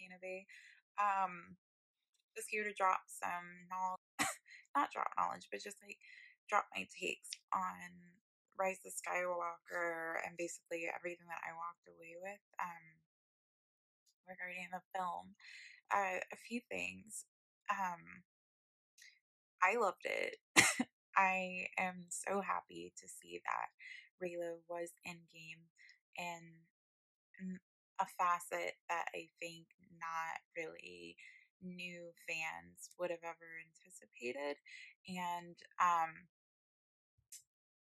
Volcano 0.00 0.18
Bay. 0.20 0.46
Um, 0.96 1.56
just 2.36 2.48
here 2.50 2.64
to 2.64 2.72
drop 2.72 3.04
some 3.08 3.68
knowledge, 3.68 4.00
not 4.76 4.92
drop 4.92 5.12
knowledge, 5.18 5.48
but 5.52 5.62
just 5.62 5.76
like 5.84 5.98
drop 6.48 6.64
my 6.74 6.88
takes 6.88 7.28
on 7.52 8.16
Rise 8.58 8.80
of 8.84 8.92
Skywalker 8.96 10.20
and 10.24 10.36
basically 10.36 10.88
everything 10.88 11.28
that 11.28 11.44
I 11.44 11.52
walked 11.52 11.88
away 11.88 12.16
with 12.20 12.40
um, 12.60 12.84
regarding 14.28 14.68
the 14.72 14.84
film. 14.96 15.36
Uh, 15.92 16.22
a 16.32 16.36
few 16.48 16.60
things. 16.70 17.24
Um, 17.68 18.24
I 19.62 19.76
loved 19.76 20.04
it. 20.04 20.36
I 21.16 21.66
am 21.78 22.06
so 22.08 22.40
happy 22.40 22.92
to 22.96 23.06
see 23.08 23.42
that 23.44 23.68
Reylo 24.22 24.62
was 24.68 24.90
in 25.04 25.18
game 25.34 25.66
and 26.16 27.58
a 28.00 28.06
facet 28.16 28.80
that 28.88 29.06
I 29.12 29.28
think 29.38 29.68
not 30.00 30.40
really 30.56 31.16
new 31.60 32.10
fans 32.24 32.88
would 32.98 33.12
have 33.12 33.24
ever 33.24 33.48
anticipated. 33.60 34.56
And 35.04 35.56
um, 35.76 36.28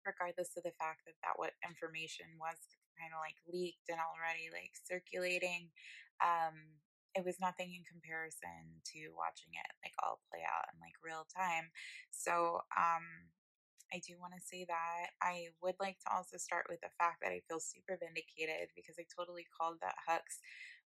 regardless 0.03 0.59
of 0.59 0.67
the 0.67 0.75
fact 0.75 1.07
that 1.07 1.19
that 1.23 1.39
what 1.39 1.55
information 1.62 2.27
was 2.43 2.59
kind 2.98 3.15
of 3.15 3.23
like 3.23 3.39
leaked 3.47 3.89
and 3.89 4.03
already 4.03 4.51
like 4.51 4.75
circulating, 4.75 5.70
um, 6.20 6.83
it 7.15 7.27
was 7.27 7.42
nothing 7.42 7.75
in 7.75 7.83
comparison 7.87 8.83
to 8.95 9.11
watching 9.19 9.55
it 9.55 9.70
like 9.83 9.95
all 10.03 10.23
play 10.31 10.42
out 10.47 10.70
in 10.70 10.79
like 10.79 10.95
real 11.03 11.27
time. 11.31 11.70
So 12.11 12.62
um, 12.75 13.31
I 13.93 13.99
do 14.07 14.15
want 14.23 14.35
to 14.39 14.43
say 14.43 14.65
that. 14.71 15.11
I 15.23 15.51
would 15.62 15.75
like 15.83 15.98
to 16.07 16.15
also 16.15 16.39
start 16.39 16.67
with 16.71 16.81
the 16.81 16.95
fact 16.98 17.23
that 17.23 17.35
I 17.35 17.43
feel 17.51 17.59
super 17.59 17.98
vindicated 17.98 18.71
because 18.79 18.95
I 18.98 19.05
totally 19.11 19.47
called 19.51 19.83
that 19.83 19.98
Hux 20.07 20.39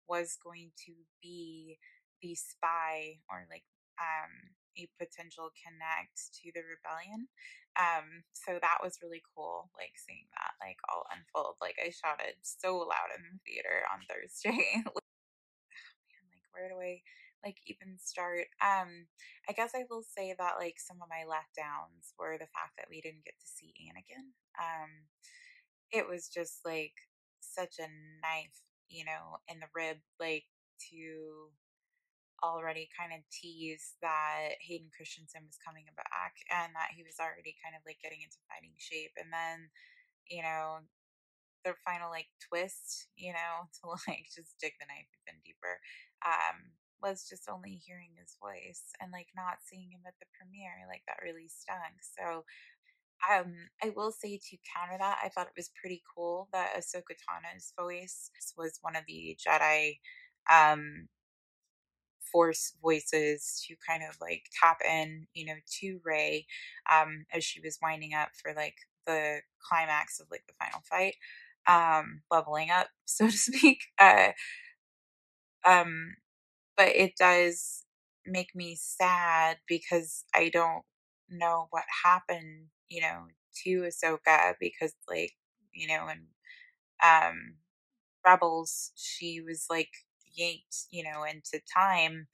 was 0.07 0.39
going 0.39 0.71
to 0.87 0.93
be 1.21 1.77
the 2.23 2.35
spy 2.35 3.19
or 3.27 3.43
like 3.51 3.67
um, 3.99 4.55
a 4.79 4.87
potential 4.95 5.51
connect 5.59 6.31
to 6.39 6.51
the 6.55 6.63
rebellion. 6.63 7.27
Um, 7.75 8.23
so 8.31 8.55
that 8.61 8.79
was 8.79 9.03
really 9.03 9.21
cool, 9.35 9.69
like 9.75 9.99
seeing 9.99 10.29
that 10.39 10.55
like 10.63 10.79
all 10.87 11.03
unfold. 11.11 11.59
Like 11.59 11.75
I 11.81 11.91
shouted 11.91 12.39
so 12.41 12.77
loud 12.87 13.11
in 13.19 13.21
the 13.27 13.39
theater 13.43 13.83
on 13.91 14.05
Thursday. 14.07 14.79
oh, 14.87 15.03
man, 16.07 16.23
like 16.31 16.47
where 16.55 16.69
do 16.71 16.79
I 16.79 17.03
like 17.43 17.57
even 17.67 17.99
start? 17.99 18.47
Um, 18.63 19.07
I 19.49 19.53
guess 19.53 19.71
I 19.75 19.83
will 19.89 20.03
say 20.03 20.35
that 20.37 20.59
like 20.59 20.79
some 20.79 20.97
of 21.01 21.11
my 21.11 21.27
letdowns 21.27 22.15
were 22.17 22.37
the 22.39 22.51
fact 22.51 22.75
that 22.77 22.87
we 22.89 23.01
didn't 23.01 23.25
get 23.25 23.35
to 23.39 23.47
see 23.47 23.73
Anakin. 23.77 24.31
Um, 24.59 25.09
it 25.91 26.07
was 26.07 26.27
just 26.27 26.65
like 26.65 26.95
such 27.41 27.77
a 27.79 27.91
knife, 28.23 28.63
you 28.89 29.05
know, 29.05 29.37
in 29.47 29.59
the 29.59 29.71
rib, 29.75 29.97
like 30.19 30.45
to 30.89 31.51
already 32.43 32.91
kind 32.91 33.15
of 33.15 33.23
tease 33.31 33.95
that 34.03 34.59
Hayden 34.59 34.91
Christensen 34.91 35.47
was 35.47 35.55
coming 35.63 35.87
back 35.95 36.35
and 36.51 36.75
that 36.75 36.91
he 36.91 37.03
was 37.07 37.15
already 37.23 37.55
kind 37.63 37.71
of 37.71 37.81
like 37.87 38.03
getting 38.03 38.19
into 38.19 38.41
fighting 38.51 38.75
shape. 38.75 39.15
And 39.15 39.31
then, 39.31 39.71
you 40.27 40.43
know, 40.43 40.83
their 41.63 41.79
final 41.87 42.11
like 42.11 42.27
twist, 42.43 43.07
you 43.15 43.31
know, 43.31 43.67
to 43.79 43.95
like 44.07 44.27
just 44.27 44.59
dig 44.59 44.75
the 44.79 44.87
knife 44.87 45.07
even 45.23 45.39
deeper, 45.43 45.79
um, 46.27 46.75
was 47.03 47.27
just 47.29 47.49
only 47.49 47.81
hearing 47.85 48.11
his 48.17 48.37
voice 48.41 48.95
and 49.01 49.11
like 49.11 49.27
not 49.35 49.59
seeing 49.65 49.91
him 49.91 50.01
at 50.07 50.15
the 50.19 50.25
premiere. 50.39 50.87
Like 50.87 51.03
that 51.07 51.21
really 51.23 51.49
stung. 51.49 51.99
So 52.01 52.45
um, 53.29 53.53
I 53.83 53.91
will 53.95 54.11
say 54.11 54.37
to 54.37 54.57
counter 54.75 54.97
that, 54.99 55.19
I 55.23 55.29
thought 55.29 55.47
it 55.47 55.57
was 55.57 55.71
pretty 55.79 56.01
cool 56.15 56.49
that 56.53 56.73
Ahsoka 56.77 57.15
Tano's 57.15 57.73
voice 57.79 58.31
was 58.57 58.79
one 58.81 58.95
of 58.95 59.03
the 59.07 59.37
Jedi 59.39 59.99
um, 60.51 61.07
force 62.31 62.73
voices 62.81 63.63
to 63.67 63.75
kind 63.87 64.03
of 64.07 64.17
like 64.19 64.43
tap 64.59 64.79
in, 64.87 65.27
you 65.33 65.45
know, 65.45 65.55
to 65.79 65.99
Rey 66.03 66.45
um, 66.91 67.25
as 67.33 67.43
she 67.43 67.61
was 67.61 67.79
winding 67.81 68.13
up 68.13 68.29
for 68.41 68.53
like 68.53 68.75
the 69.07 69.39
climax 69.69 70.19
of 70.19 70.27
like 70.31 70.43
the 70.47 70.53
final 70.59 70.81
fight, 70.89 71.15
um, 71.67 72.21
leveling 72.31 72.69
up, 72.71 72.87
so 73.05 73.27
to 73.27 73.31
speak. 73.31 73.79
Uh, 73.99 74.29
um, 75.65 76.15
but 76.77 76.89
it 76.89 77.13
does 77.19 77.83
make 78.25 78.55
me 78.55 78.77
sad 78.79 79.57
because 79.67 80.25
I 80.33 80.49
don't 80.49 80.83
know 81.29 81.67
what 81.71 81.83
happened, 82.03 82.67
you 82.89 83.01
know, 83.01 83.27
to 83.63 83.81
Ahsoka 83.83 84.55
because 84.59 84.93
like, 85.09 85.33
you 85.73 85.87
know, 85.87 86.07
in 86.09 86.27
um 87.03 87.55
Rebels, 88.25 88.91
she 88.95 89.41
was 89.41 89.67
like 89.69 89.91
yanked, 90.35 90.87
you 90.91 91.03
know, 91.03 91.23
into 91.23 91.61
time, 91.75 92.27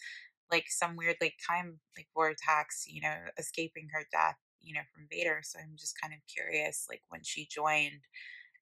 like 0.52 0.66
some 0.70 0.96
weird 0.98 1.18
like 1.22 1.36
time 1.48 1.80
like 1.98 2.08
vortex, 2.16 2.86
you 2.88 3.02
know, 3.02 3.16
escaping 3.40 3.90
her 3.94 4.06
death, 4.12 4.38
you 4.62 4.74
know, 4.76 4.82
from 4.94 5.08
Vader. 5.12 5.42
So 5.44 5.60
I'm 5.60 5.76
just 5.78 6.00
kind 6.02 6.14
of 6.14 6.20
curious, 6.34 6.88
like 6.90 7.04
when 7.10 7.24
she 7.24 7.48
joined 7.52 8.02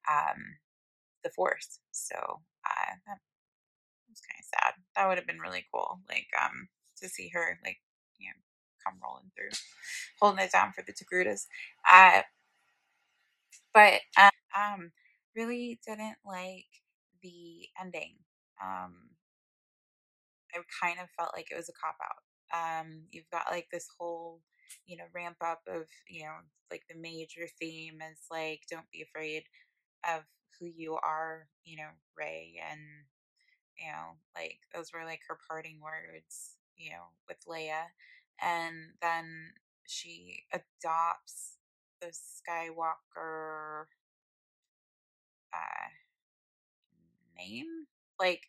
um 0.09 0.57
the 1.23 1.29
Force. 1.31 1.79
So 1.91 2.15
uh, 2.65 3.15
was 4.17 4.25
kind 4.25 4.41
of 4.41 4.47
sad. 4.49 4.73
That 4.95 5.07
would 5.07 5.17
have 5.17 5.27
been 5.27 5.39
really 5.43 5.65
cool, 5.73 6.01
like 6.09 6.27
um 6.41 6.69
to 7.01 7.09
see 7.09 7.29
her 7.33 7.59
like 7.63 7.79
you 8.19 8.29
know 8.29 8.39
come 8.85 8.99
rolling 9.03 9.31
through, 9.35 9.53
holding 10.21 10.43
it 10.45 10.51
down 10.51 10.73
for 10.73 10.83
the 10.83 10.93
Togrutas. 10.93 11.47
Uh, 11.89 12.23
but 13.73 14.01
um, 14.17 14.29
um, 14.57 14.91
really 15.35 15.79
didn't 15.85 16.17
like 16.25 16.65
the 17.21 17.67
ending. 17.79 18.15
Um, 18.63 19.11
I 20.53 20.59
kind 20.81 20.99
of 20.99 21.09
felt 21.17 21.31
like 21.35 21.51
it 21.51 21.55
was 21.57 21.69
a 21.69 21.73
cop 21.73 21.97
out. 22.01 22.23
Um, 22.53 23.03
you've 23.11 23.29
got 23.31 23.51
like 23.51 23.67
this 23.71 23.87
whole, 23.97 24.41
you 24.85 24.97
know, 24.97 25.05
ramp 25.13 25.37
up 25.41 25.61
of, 25.67 25.85
you 26.07 26.23
know, 26.23 26.35
like 26.71 26.83
the 26.89 26.95
major 26.99 27.47
theme 27.59 27.99
is 28.11 28.19
like, 28.31 28.61
don't 28.69 28.89
be 28.91 29.01
afraid 29.01 29.43
of 30.07 30.23
who 30.59 30.67
you 30.67 30.95
are, 30.95 31.47
you 31.65 31.77
know, 31.77 31.89
Rey 32.17 32.59
And, 32.71 32.81
you 33.79 33.87
know, 33.87 34.17
like 34.35 34.59
those 34.73 34.91
were 34.93 35.05
like 35.05 35.21
her 35.27 35.37
parting 35.47 35.79
words, 35.81 36.57
you 36.77 36.91
know, 36.91 37.13
with 37.27 37.37
Leia. 37.47 37.85
And 38.41 38.75
then 39.01 39.53
she 39.87 40.43
adopts 40.53 41.57
the 42.01 42.07
Skywalker 42.07 43.85
uh, 45.53 45.89
name. 47.37 47.85
Like, 48.19 48.43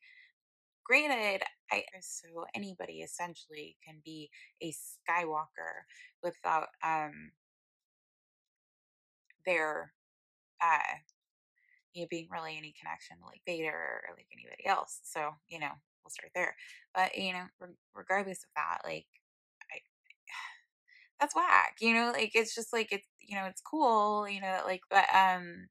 granted, 0.85 1.43
I 1.71 1.85
so 2.01 2.47
anybody 2.55 3.01
essentially 3.01 3.77
can 3.87 4.01
be 4.05 4.31
a 4.63 4.73
Skywalker 4.73 5.85
without 6.23 6.69
um 6.85 7.33
their 9.47 9.93
uh 10.63 10.99
being 12.11 12.29
really 12.31 12.57
any 12.57 12.75
connection 12.79 13.19
to 13.19 13.27
like 13.27 13.43
Vader 13.47 14.03
or 14.09 14.15
like 14.17 14.27
anybody 14.33 14.67
else. 14.67 15.01
So 15.05 15.33
you 15.49 15.59
know 15.59 15.73
we'll 16.05 16.11
start 16.11 16.33
there. 16.35 16.55
But 16.95 17.17
you 17.17 17.33
know, 17.33 17.45
re- 17.61 17.75
regardless 17.95 18.45
of 18.45 18.51
that, 18.57 18.79
like 18.85 19.07
I 19.73 19.79
that's 21.21 21.35
whack. 21.35 21.77
You 21.81 21.95
know, 21.95 22.13
like 22.13 22.33
it's 22.35 22.55
just 22.55 22.73
like 22.73 22.89
it's 22.93 23.07
you 23.21 23.37
know 23.37 23.47
it's 23.47 23.63
cool. 23.63 24.29
You 24.29 24.41
know, 24.41 24.63
like 24.67 24.83
but 24.91 25.05
um 25.15 25.69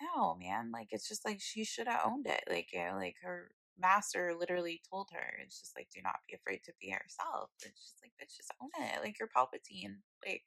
no 0.00 0.34
man, 0.36 0.70
like 0.72 0.88
it's 0.90 1.08
just 1.08 1.24
like 1.24 1.40
she 1.40 1.64
should 1.64 1.86
have 1.88 2.02
owned 2.04 2.26
it. 2.26 2.42
Like 2.48 2.68
you 2.72 2.80
know, 2.84 2.96
like 2.96 3.16
her 3.22 3.50
master 3.78 4.34
literally 4.38 4.80
told 4.90 5.08
her, 5.12 5.38
it's 5.42 5.60
just 5.60 5.76
like, 5.76 5.88
do 5.94 6.00
not 6.02 6.20
be 6.28 6.34
afraid 6.34 6.60
to 6.64 6.72
be 6.80 6.90
herself. 6.90 7.50
It's 7.62 7.80
just 7.80 7.96
like, 8.02 8.12
bitch, 8.20 8.36
just 8.36 8.52
own 8.62 8.70
it. 8.78 9.02
Like, 9.02 9.18
you're 9.18 9.28
Palpatine. 9.28 9.96
Like, 10.26 10.42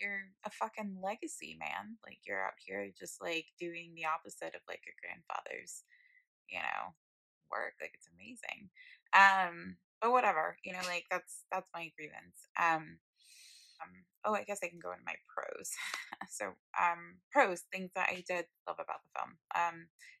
you're 0.00 0.30
a 0.44 0.50
fucking 0.50 0.98
legacy, 1.02 1.56
man. 1.58 1.98
Like, 2.04 2.18
you're 2.26 2.44
out 2.44 2.58
here 2.58 2.90
just 2.98 3.20
like 3.22 3.46
doing 3.58 3.92
the 3.94 4.06
opposite 4.06 4.54
of 4.54 4.62
like 4.68 4.82
your 4.86 4.96
grandfather's, 5.02 5.84
you 6.48 6.58
know, 6.58 6.94
work. 7.50 7.74
Like, 7.80 7.92
it's 7.94 8.08
amazing. 8.14 8.70
Um, 9.12 9.76
but 10.00 10.12
whatever, 10.12 10.56
you 10.64 10.72
know, 10.72 10.84
like 10.86 11.06
that's 11.10 11.44
that's 11.50 11.70
my 11.74 11.90
grievance. 11.96 12.48
Um, 12.58 12.98
um, 13.82 13.92
oh, 14.24 14.34
I 14.34 14.44
guess 14.44 14.60
I 14.62 14.68
can 14.68 14.80
go 14.82 14.92
into 14.92 15.06
my 15.06 15.18
pros. 15.26 15.70
so, 16.30 16.54
um, 16.78 17.18
pros, 17.32 17.62
things 17.72 17.90
that 17.94 18.08
I 18.10 18.22
did 18.26 18.46
love 18.66 18.78
about 18.78 19.02
the 19.02 19.14
film. 19.18 19.30
Um, 19.54 19.76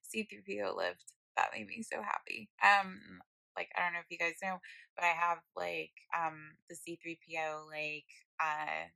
C3PO 0.06 0.76
lived. 0.76 1.12
That 1.36 1.50
made 1.54 1.68
me 1.68 1.82
so 1.82 2.02
happy. 2.02 2.50
Um, 2.62 3.20
like 3.58 3.74
I 3.76 3.82
don't 3.82 3.94
know 3.94 4.06
if 4.06 4.10
you 4.10 4.18
guys 4.18 4.38
know, 4.40 4.62
but 4.94 5.04
I 5.04 5.14
have 5.18 5.38
like 5.58 5.90
um 6.14 6.54
the 6.70 6.78
C3PO 6.78 7.66
like 7.66 8.06
uh 8.38 8.86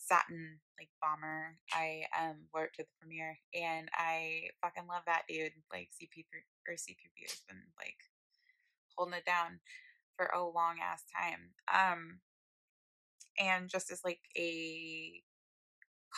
satin 0.00 0.58
like 0.78 0.88
bomber. 1.00 1.56
I 1.72 2.04
um 2.18 2.48
wore 2.52 2.64
it 2.64 2.74
to 2.76 2.82
the 2.82 2.96
premiere 2.98 3.38
and 3.54 3.88
I 3.94 4.48
fucking 4.62 4.88
love 4.88 5.02
that 5.06 5.28
dude. 5.28 5.52
Like 5.72 5.90
CP3 5.92 6.24
or 6.66 6.74
C3PO 6.74 7.28
has 7.28 7.44
been 7.46 7.62
like 7.78 8.00
holding 8.96 9.14
it 9.14 9.26
down 9.26 9.60
for 10.16 10.26
a 10.26 10.42
long 10.42 10.76
ass 10.82 11.04
time. 11.12 11.52
Um 11.68 12.20
and 13.38 13.68
just 13.68 13.92
as 13.92 14.00
like 14.04 14.20
a 14.36 15.22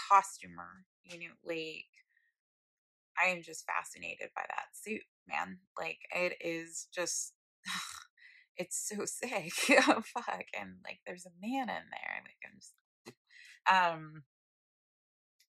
costumer, 0.09 0.87
you 1.05 1.19
know, 1.19 1.35
like 1.45 1.91
I 3.21 3.29
am 3.29 3.43
just 3.43 3.67
fascinated 3.67 4.31
by 4.35 4.43
that 4.49 4.73
suit, 4.73 5.03
man. 5.29 5.59
Like 5.77 5.99
it 6.15 6.39
is 6.41 6.87
just 6.95 7.35
it's 8.57 8.89
so 8.89 9.05
sick. 9.05 9.53
oh, 9.89 10.03
fuck. 10.07 10.45
And 10.59 10.77
like 10.85 11.01
there's 11.07 11.27
a 11.27 11.35
man 11.41 11.69
in 11.69 11.91
there. 11.91 12.23
Like 12.25 12.41
I'm 12.47 12.59
just 12.59 12.75
um 13.71 14.23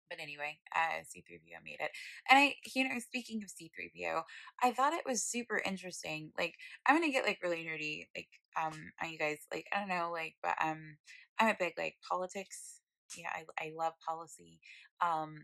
but 0.09 0.19
anyway, 0.21 0.57
uh, 0.75 1.01
C3PO 1.07 1.59
made 1.63 1.79
it. 1.79 1.91
And 2.29 2.37
I, 2.39 2.55
you 2.75 2.87
know, 2.87 2.99
speaking 2.99 3.41
of 3.43 3.49
C3PO, 3.49 4.21
I 4.61 4.71
thought 4.71 4.93
it 4.93 5.05
was 5.05 5.23
super 5.23 5.61
interesting. 5.65 6.31
Like, 6.37 6.55
I'm 6.85 6.95
gonna 6.95 7.11
get 7.11 7.25
like 7.25 7.39
really 7.43 7.65
nerdy, 7.65 8.07
like, 8.15 8.27
um, 8.61 8.79
on 9.01 9.11
you 9.11 9.17
guys. 9.17 9.39
Like, 9.51 9.65
I 9.73 9.79
don't 9.79 9.89
know, 9.89 10.11
like, 10.11 10.35
but 10.43 10.55
um, 10.63 10.97
I'm 11.39 11.49
a 11.49 11.55
big 11.59 11.73
like 11.77 11.95
politics. 12.09 12.81
Yeah, 13.17 13.29
I 13.33 13.43
I 13.65 13.71
love 13.75 13.93
policy, 14.07 14.59
um, 15.01 15.35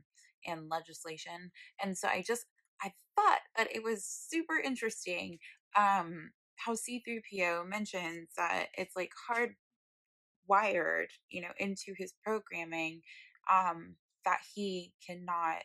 and 0.45 0.69
legislation, 0.69 1.51
and 1.83 1.97
so 1.97 2.07
I 2.07 2.23
just 2.25 2.45
I 2.81 2.93
thought 3.15 3.39
that 3.57 3.73
it 3.75 3.83
was 3.83 4.05
super 4.05 4.57
interesting, 4.59 5.39
um, 5.75 6.31
how 6.57 6.75
C3PO 6.75 7.63
mentions 7.63 8.29
that 8.37 8.67
it's 8.77 8.95
like 8.95 9.11
hardwired, 10.49 11.07
you 11.29 11.41
know, 11.41 11.51
into 11.57 11.93
his 11.97 12.13
programming, 12.23 13.01
um, 13.51 13.95
that 14.25 14.39
he 14.53 14.93
cannot 15.05 15.63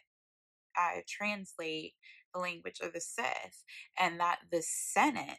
uh, 0.79 1.01
translate 1.09 1.93
the 2.35 2.41
language 2.41 2.81
of 2.83 2.93
the 2.93 3.01
Sith, 3.01 3.65
and 3.99 4.19
that 4.21 4.39
the 4.51 4.63
Senate 4.63 5.39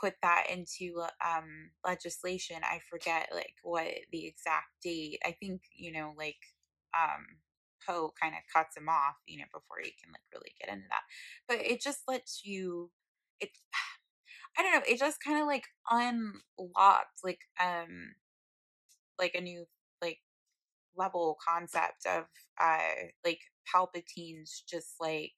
put 0.00 0.14
that 0.22 0.46
into 0.50 1.02
um, 1.24 1.70
legislation. 1.86 2.56
I 2.62 2.80
forget 2.90 3.28
like 3.32 3.54
what 3.62 3.86
the 4.10 4.26
exact 4.26 4.68
date. 4.82 5.20
I 5.24 5.36
think 5.40 5.62
you 5.74 5.92
know 5.92 6.12
like 6.16 6.36
um, 6.94 7.24
Poe 7.86 8.12
kind 8.20 8.34
of 8.34 8.40
cuts 8.52 8.76
him 8.76 8.88
off, 8.88 9.16
you 9.26 9.38
know, 9.38 9.46
before 9.52 9.78
he 9.82 9.90
can 10.02 10.12
like 10.12 10.22
really 10.32 10.54
get 10.60 10.72
into 10.72 10.86
that. 10.88 11.02
But 11.48 11.66
it 11.66 11.80
just 11.80 12.02
lets 12.08 12.42
you. 12.44 12.90
It. 13.40 13.50
I 14.58 14.62
don't 14.62 14.72
know. 14.74 14.82
It 14.86 14.98
just 14.98 15.22
kind 15.24 15.40
of 15.40 15.46
like 15.46 15.64
unlocked 15.90 17.20
like 17.24 17.40
um 17.58 18.12
like 19.22 19.36
a 19.36 19.42
new 19.42 19.66
like 20.02 20.18
level 20.96 21.38
concept 21.46 22.06
of 22.06 22.24
uh 22.60 23.08
like 23.24 23.40
Palpatine's 23.74 24.64
just 24.68 24.96
like 25.00 25.32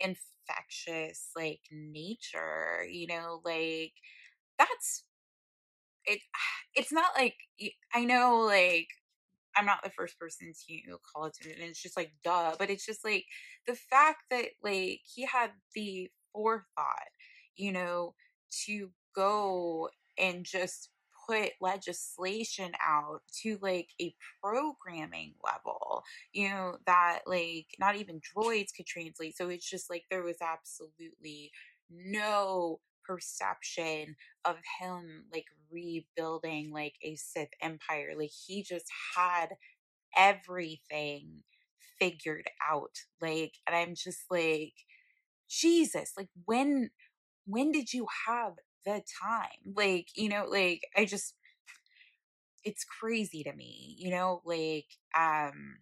infectious 0.00 1.30
like 1.36 1.60
nature, 1.70 2.84
you 2.90 3.06
know, 3.06 3.40
like 3.44 3.92
that's 4.58 5.04
it 6.06 6.20
it's 6.74 6.92
not 6.92 7.10
like 7.16 7.36
I 7.94 8.04
know 8.04 8.40
like 8.40 8.88
I'm 9.56 9.66
not 9.66 9.82
the 9.84 9.90
first 9.90 10.18
person 10.18 10.52
to 10.68 10.98
call 11.14 11.26
it 11.26 11.34
to 11.42 11.50
it, 11.50 11.56
and 11.60 11.68
it's 11.70 11.82
just 11.82 11.96
like 11.96 12.12
duh, 12.24 12.56
but 12.58 12.70
it's 12.70 12.86
just 12.86 13.04
like 13.04 13.26
the 13.66 13.74
fact 13.74 14.24
that 14.30 14.46
like 14.62 15.00
he 15.04 15.26
had 15.26 15.50
the 15.74 16.10
forethought, 16.32 17.10
you 17.56 17.72
know, 17.72 18.14
to 18.66 18.90
go 19.14 19.90
and 20.18 20.44
just 20.44 20.90
put 21.28 21.50
legislation 21.60 22.72
out 22.84 23.20
to 23.42 23.58
like 23.60 23.88
a 24.00 24.14
programming 24.42 25.34
level, 25.44 26.02
you 26.32 26.48
know, 26.48 26.76
that 26.86 27.20
like 27.26 27.66
not 27.78 27.96
even 27.96 28.20
droids 28.20 28.74
could 28.76 28.86
translate. 28.86 29.36
So 29.36 29.48
it's 29.48 29.68
just 29.68 29.90
like 29.90 30.04
there 30.10 30.22
was 30.22 30.38
absolutely 30.42 31.52
no 31.90 32.80
perception 33.04 34.16
of 34.44 34.56
him 34.80 35.24
like 35.32 35.46
rebuilding 35.70 36.72
like 36.72 36.94
a 37.02 37.16
Sith 37.16 37.50
empire. 37.60 38.12
Like 38.16 38.30
he 38.46 38.62
just 38.62 38.86
had 39.16 39.48
everything 40.16 41.42
figured 41.98 42.48
out. 42.70 42.98
Like, 43.20 43.54
and 43.66 43.76
I'm 43.76 43.94
just 43.94 44.24
like, 44.30 44.74
Jesus, 45.48 46.12
like 46.16 46.28
when 46.44 46.90
when 47.46 47.72
did 47.72 47.92
you 47.92 48.06
have 48.26 48.54
the 48.84 49.02
time? 49.22 49.74
Like, 49.76 50.08
you 50.16 50.28
know, 50.28 50.46
like 50.48 50.82
I 50.96 51.04
just 51.04 51.34
it's 52.64 52.84
crazy 52.84 53.42
to 53.44 53.52
me, 53.52 53.94
you 53.98 54.10
know, 54.10 54.40
like 54.44 54.86
um 55.18 55.76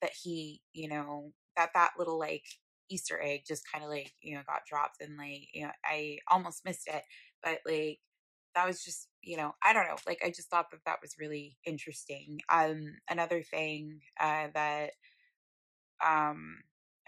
that 0.00 0.12
he, 0.22 0.60
you 0.72 0.88
know, 0.88 1.32
that 1.56 1.70
that 1.74 1.92
little 1.98 2.18
like 2.18 2.44
Easter 2.90 3.20
egg 3.22 3.42
just 3.46 3.62
kind 3.70 3.84
of 3.84 3.90
like, 3.90 4.12
you 4.20 4.34
know, 4.34 4.42
got 4.46 4.66
dropped 4.68 5.00
and 5.00 5.16
like, 5.16 5.48
you 5.52 5.62
know, 5.64 5.70
I 5.84 6.18
almost 6.30 6.64
missed 6.64 6.88
it, 6.88 7.02
but 7.42 7.58
like 7.66 8.00
that 8.54 8.66
was 8.66 8.82
just, 8.84 9.08
you 9.22 9.36
know, 9.36 9.54
I 9.62 9.72
don't 9.72 9.86
know, 9.86 9.96
like 10.06 10.20
I 10.24 10.28
just 10.30 10.50
thought 10.50 10.70
that 10.72 10.80
that 10.86 10.98
was 11.02 11.16
really 11.18 11.56
interesting. 11.64 12.40
Um 12.48 12.96
another 13.08 13.42
thing 13.42 14.00
uh 14.20 14.48
that 14.54 14.90
um 16.04 16.58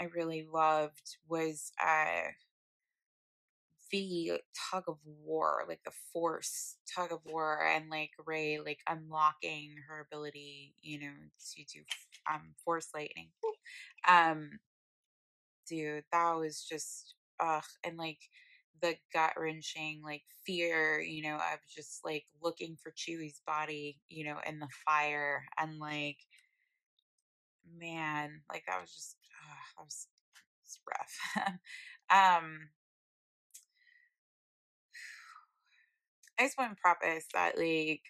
I 0.01 0.05
really 0.05 0.47
loved 0.53 1.17
was 1.29 1.73
uh 1.85 2.29
the 3.95 4.41
tug 4.73 4.85
of 4.89 4.99
war, 5.07 5.65
like 5.69 5.81
the 5.85 5.93
force 6.13 6.77
tug 6.95 7.13
of 7.13 7.21
war, 7.25 7.65
and 7.65 7.91
like 7.91 8.11
Rey 8.27 8.59
like 8.59 8.81
unlocking 8.89 9.77
her 9.89 10.01
ability, 10.11 10.75
you 10.83 11.01
know, 11.01 11.13
to 11.55 11.65
do 11.65 11.81
um 12.33 12.55
force 12.65 12.89
lightning. 12.95 13.29
Um, 14.09 14.59
dude, 15.69 16.05
that 16.13 16.33
was 16.37 16.65
just 16.69 17.15
ugh, 17.41 17.65
and 17.85 17.97
like 17.97 18.19
the 18.83 18.97
gut 19.13 19.33
wrenching 19.37 20.03
like 20.05 20.23
fear, 20.47 21.01
you 21.01 21.23
know, 21.23 21.37
of 21.37 21.61
just 21.75 22.01
like 22.05 22.25
looking 22.43 22.77
for 22.83 22.93
Chewie's 22.93 23.41
body, 23.47 23.99
you 24.09 24.25
know, 24.25 24.39
in 24.47 24.59
the 24.59 24.69
fire, 24.87 25.45
and 25.59 25.79
like 25.79 26.19
man, 27.79 28.41
like 28.51 28.65
that 28.67 28.81
was 28.81 28.91
just 28.95 29.17
uh, 29.43 29.55
that 29.79 29.85
was, 29.85 30.07
was 30.65 30.79
rough. 30.89 31.59
um 32.11 32.69
I 36.39 36.45
just 36.45 36.59
want 36.59 36.77
to 36.77 36.81
preface 36.81 37.27
that, 37.35 37.57
like, 37.59 38.03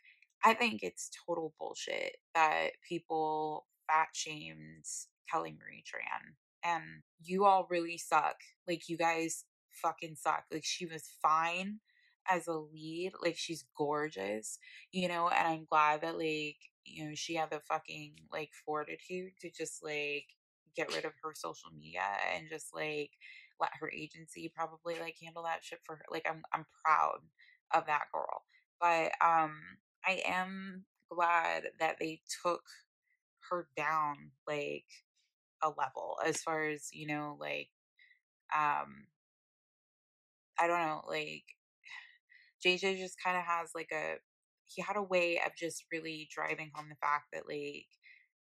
I 0.44 0.54
think 0.54 0.82
it's 0.82 1.10
total 1.26 1.54
bullshit 1.58 2.16
that 2.34 2.70
people 2.88 3.66
fat 3.88 4.08
shamed 4.12 4.84
Kelly 5.30 5.56
Marie 5.58 5.84
Tran. 5.84 6.34
And 6.64 6.82
you 7.22 7.44
all 7.44 7.66
really 7.70 7.98
suck. 7.98 8.36
Like, 8.66 8.88
you 8.88 8.96
guys 8.96 9.44
fucking 9.70 10.16
suck. 10.16 10.44
Like, 10.50 10.64
she 10.64 10.86
was 10.86 11.04
fine 11.22 11.80
as 12.28 12.46
a 12.46 12.54
lead. 12.54 13.12
Like, 13.22 13.36
she's 13.36 13.64
gorgeous, 13.76 14.58
you 14.92 15.08
know? 15.08 15.28
And 15.28 15.46
I'm 15.46 15.66
glad 15.68 16.00
that, 16.02 16.16
like, 16.18 16.56
you 16.84 17.04
know, 17.08 17.14
she 17.14 17.34
had 17.34 17.50
the 17.50 17.60
fucking, 17.68 18.14
like, 18.32 18.50
fortitude 18.64 19.32
to 19.40 19.50
just, 19.50 19.82
like, 19.84 20.26
get 20.76 20.94
rid 20.94 21.04
of 21.04 21.12
her 21.22 21.32
social 21.34 21.70
media 21.76 22.02
and 22.34 22.48
just, 22.48 22.74
like, 22.74 23.10
let 23.60 23.70
her 23.80 23.90
agency 23.90 24.50
probably, 24.54 24.98
like, 24.98 25.16
handle 25.22 25.44
that 25.44 25.62
shit 25.62 25.80
for 25.84 25.96
her. 25.96 26.04
Like, 26.10 26.26
I'm, 26.28 26.42
I'm 26.52 26.64
proud 26.84 27.18
of 27.74 27.86
that 27.86 28.06
girl. 28.12 28.42
But 28.80 29.12
um 29.26 29.58
I 30.06 30.22
am 30.26 30.84
glad 31.10 31.64
that 31.80 31.96
they 32.00 32.20
took 32.42 32.62
her 33.50 33.68
down 33.76 34.32
like 34.46 34.86
a 35.62 35.68
level 35.70 36.18
as 36.26 36.42
far 36.42 36.66
as, 36.68 36.90
you 36.92 37.06
know, 37.06 37.36
like 37.40 37.70
um 38.56 39.06
I 40.58 40.66
don't 40.66 40.80
know, 40.80 41.02
like 41.08 41.44
JJ 42.62 42.96
just 42.96 43.16
kind 43.22 43.36
of 43.36 43.44
has 43.44 43.70
like 43.74 43.90
a 43.92 44.16
he 44.66 44.82
had 44.82 44.96
a 44.96 45.02
way 45.02 45.40
of 45.44 45.52
just 45.56 45.84
really 45.92 46.28
driving 46.34 46.70
home 46.74 46.88
the 46.88 46.96
fact 46.96 47.26
that 47.32 47.48
like 47.48 47.86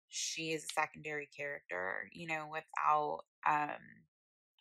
she 0.10 0.52
is 0.54 0.64
a 0.66 0.74
secondary 0.74 1.30
character, 1.38 2.10
you 2.14 2.28
know, 2.28 2.48
without 2.52 3.22
um 3.48 3.82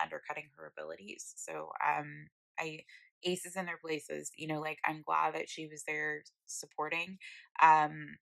undercutting 0.02 0.48
her 0.56 0.72
abilities. 0.76 1.34
So 1.36 1.70
um 1.86 2.26
I 2.58 2.80
aces 3.24 3.56
in 3.56 3.66
their 3.66 3.78
places. 3.84 4.30
You 4.36 4.48
know, 4.48 4.60
like 4.60 4.78
I'm 4.84 5.02
glad 5.06 5.34
that 5.34 5.48
she 5.48 5.66
was 5.66 5.84
there 5.86 6.22
supporting. 6.46 7.18
Um, 7.62 8.16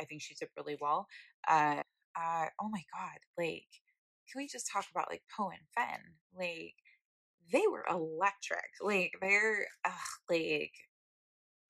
I 0.00 0.04
think 0.04 0.22
she 0.22 0.34
did 0.34 0.48
really 0.56 0.76
well. 0.80 1.06
Uh, 1.48 1.82
uh, 2.16 2.46
oh 2.60 2.68
my 2.70 2.82
god, 2.92 3.18
like, 3.38 3.66
can 4.30 4.40
we 4.40 4.48
just 4.48 4.68
talk 4.72 4.86
about 4.90 5.10
like 5.10 5.22
Poe 5.36 5.50
and 5.50 5.60
Finn? 5.74 6.14
Like, 6.36 6.74
they 7.52 7.62
were 7.70 7.86
electric. 7.90 8.70
Like, 8.82 9.12
they're 9.20 9.66
ugh, 9.84 9.92
like. 10.30 10.72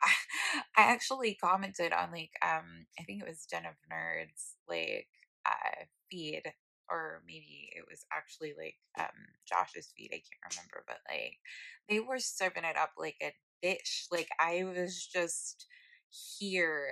I 0.76 0.82
actually 0.82 1.34
commented 1.34 1.92
on 1.92 2.10
like 2.12 2.32
um 2.42 2.86
I 2.98 3.04
think 3.04 3.22
it 3.22 3.28
was 3.28 3.46
Den 3.50 3.66
of 3.66 3.74
Nerds 3.92 4.54
like 4.68 5.08
uh 5.46 5.84
feed 6.10 6.42
or 6.92 7.22
maybe 7.26 7.70
it 7.74 7.84
was 7.90 8.04
actually 8.12 8.52
like 8.58 8.76
um 9.00 9.16
Josh's 9.48 9.92
feet. 9.96 10.12
I 10.12 10.20
can't 10.20 10.56
remember, 10.56 10.84
but 10.86 10.98
like 11.10 11.38
they 11.88 12.00
were 12.00 12.18
serving 12.20 12.64
it 12.64 12.76
up 12.76 12.92
like 12.98 13.16
a 13.22 13.32
dish. 13.62 14.06
Like 14.12 14.28
I 14.40 14.64
was 14.64 15.06
just 15.06 15.66
here 16.38 16.86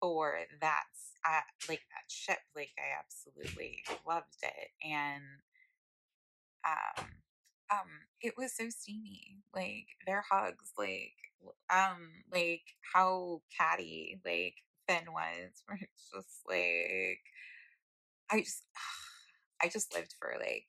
for 0.00 0.38
that 0.60 0.84
uh, 1.26 1.42
like 1.68 1.82
that 1.90 2.06
ship. 2.08 2.38
Like 2.56 2.70
I 2.78 2.98
absolutely 3.02 3.82
loved 4.06 4.38
it. 4.42 4.70
And 4.88 5.22
um 6.64 7.06
um 7.72 7.88
it 8.20 8.34
was 8.36 8.54
so 8.56 8.68
steamy. 8.70 9.38
Like 9.54 9.86
their 10.06 10.24
hugs, 10.30 10.72
like 10.78 11.14
um 11.70 12.10
like 12.32 12.62
how 12.94 13.42
catty 13.56 14.20
like 14.24 14.56
Finn 14.88 15.12
was. 15.12 15.62
Where 15.66 15.78
it's 15.80 16.10
just 16.14 16.42
like 16.48 17.20
I 18.30 18.40
just 18.40 18.64
I 19.62 19.68
just 19.68 19.94
lived 19.94 20.14
for 20.18 20.34
like 20.38 20.66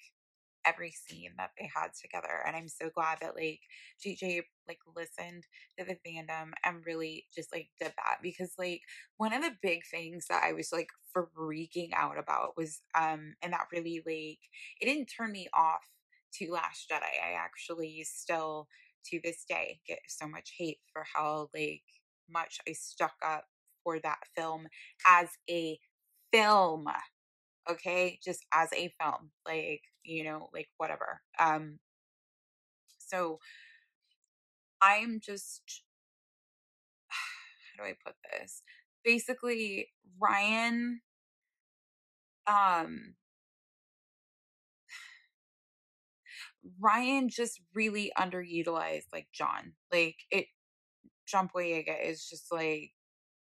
every 0.65 0.91
scene 0.91 1.31
that 1.37 1.51
they 1.59 1.69
had 1.73 1.89
together 1.99 2.43
and 2.45 2.55
i'm 2.55 2.67
so 2.67 2.89
glad 2.93 3.17
that 3.21 3.35
like 3.35 3.59
jj 4.05 4.41
like 4.67 4.79
listened 4.95 5.43
to 5.77 5.85
the 5.85 5.97
fandom 6.07 6.51
and 6.63 6.85
really 6.85 7.25
just 7.33 7.51
like 7.53 7.69
did 7.79 7.91
that 7.97 8.17
because 8.21 8.53
like 8.57 8.81
one 9.17 9.33
of 9.33 9.41
the 9.41 9.55
big 9.61 9.81
things 9.89 10.25
that 10.29 10.43
i 10.43 10.53
was 10.53 10.71
like 10.71 10.89
freaking 11.15 11.89
out 11.95 12.17
about 12.17 12.55
was 12.57 12.81
um 12.95 13.33
and 13.41 13.53
that 13.53 13.67
really 13.71 14.01
like 14.05 14.39
it 14.79 14.85
didn't 14.85 15.07
turn 15.07 15.31
me 15.31 15.47
off 15.53 15.87
to 16.33 16.51
last 16.51 16.89
jedi. 16.89 17.01
I 17.01 17.33
actually 17.33 18.03
still 18.03 18.67
to 19.07 19.19
this 19.23 19.43
day 19.47 19.79
get 19.87 19.99
so 20.07 20.27
much 20.27 20.53
hate 20.57 20.79
for 20.93 21.05
how 21.15 21.49
like 21.53 21.81
much 22.29 22.59
i 22.69 22.71
stuck 22.71 23.15
up 23.25 23.45
for 23.83 23.99
that 23.99 24.19
film 24.35 24.67
as 25.07 25.27
a 25.49 25.79
film 26.31 26.87
okay 27.69 28.19
just 28.23 28.45
as 28.53 28.69
a 28.73 28.91
film 28.99 29.31
like 29.45 29.81
you 30.03 30.23
know 30.23 30.49
like 30.53 30.67
whatever 30.77 31.21
um 31.39 31.79
so 32.97 33.39
i'm 34.81 35.19
just 35.21 35.83
how 37.77 37.83
do 37.83 37.89
i 37.89 37.93
put 38.05 38.15
this? 38.31 38.63
Basically 39.03 39.89
rian 40.21 40.97
um 42.47 43.15
Rian 46.79 47.29
just 47.29 47.59
really 47.73 48.11
underutilized 48.17 49.05
like 49.11 49.27
john 49.33 49.73
like 49.91 50.15
it 50.29 50.45
john 51.27 51.49
boyega 51.55 52.05
is 52.05 52.27
just 52.27 52.51
like 52.51 52.91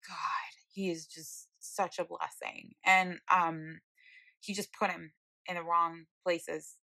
god 0.08 0.52
he 0.74 0.90
is 0.90 1.06
just 1.06 1.48
such 1.60 1.98
a 2.00 2.06
blessing 2.06 2.72
and 2.86 3.20
um 3.34 3.80
he 4.46 4.54
just 4.54 4.74
put 4.74 4.92
him 4.92 5.12
in 5.48 5.56
the 5.56 5.64
wrong 5.64 6.06
places 6.24 6.76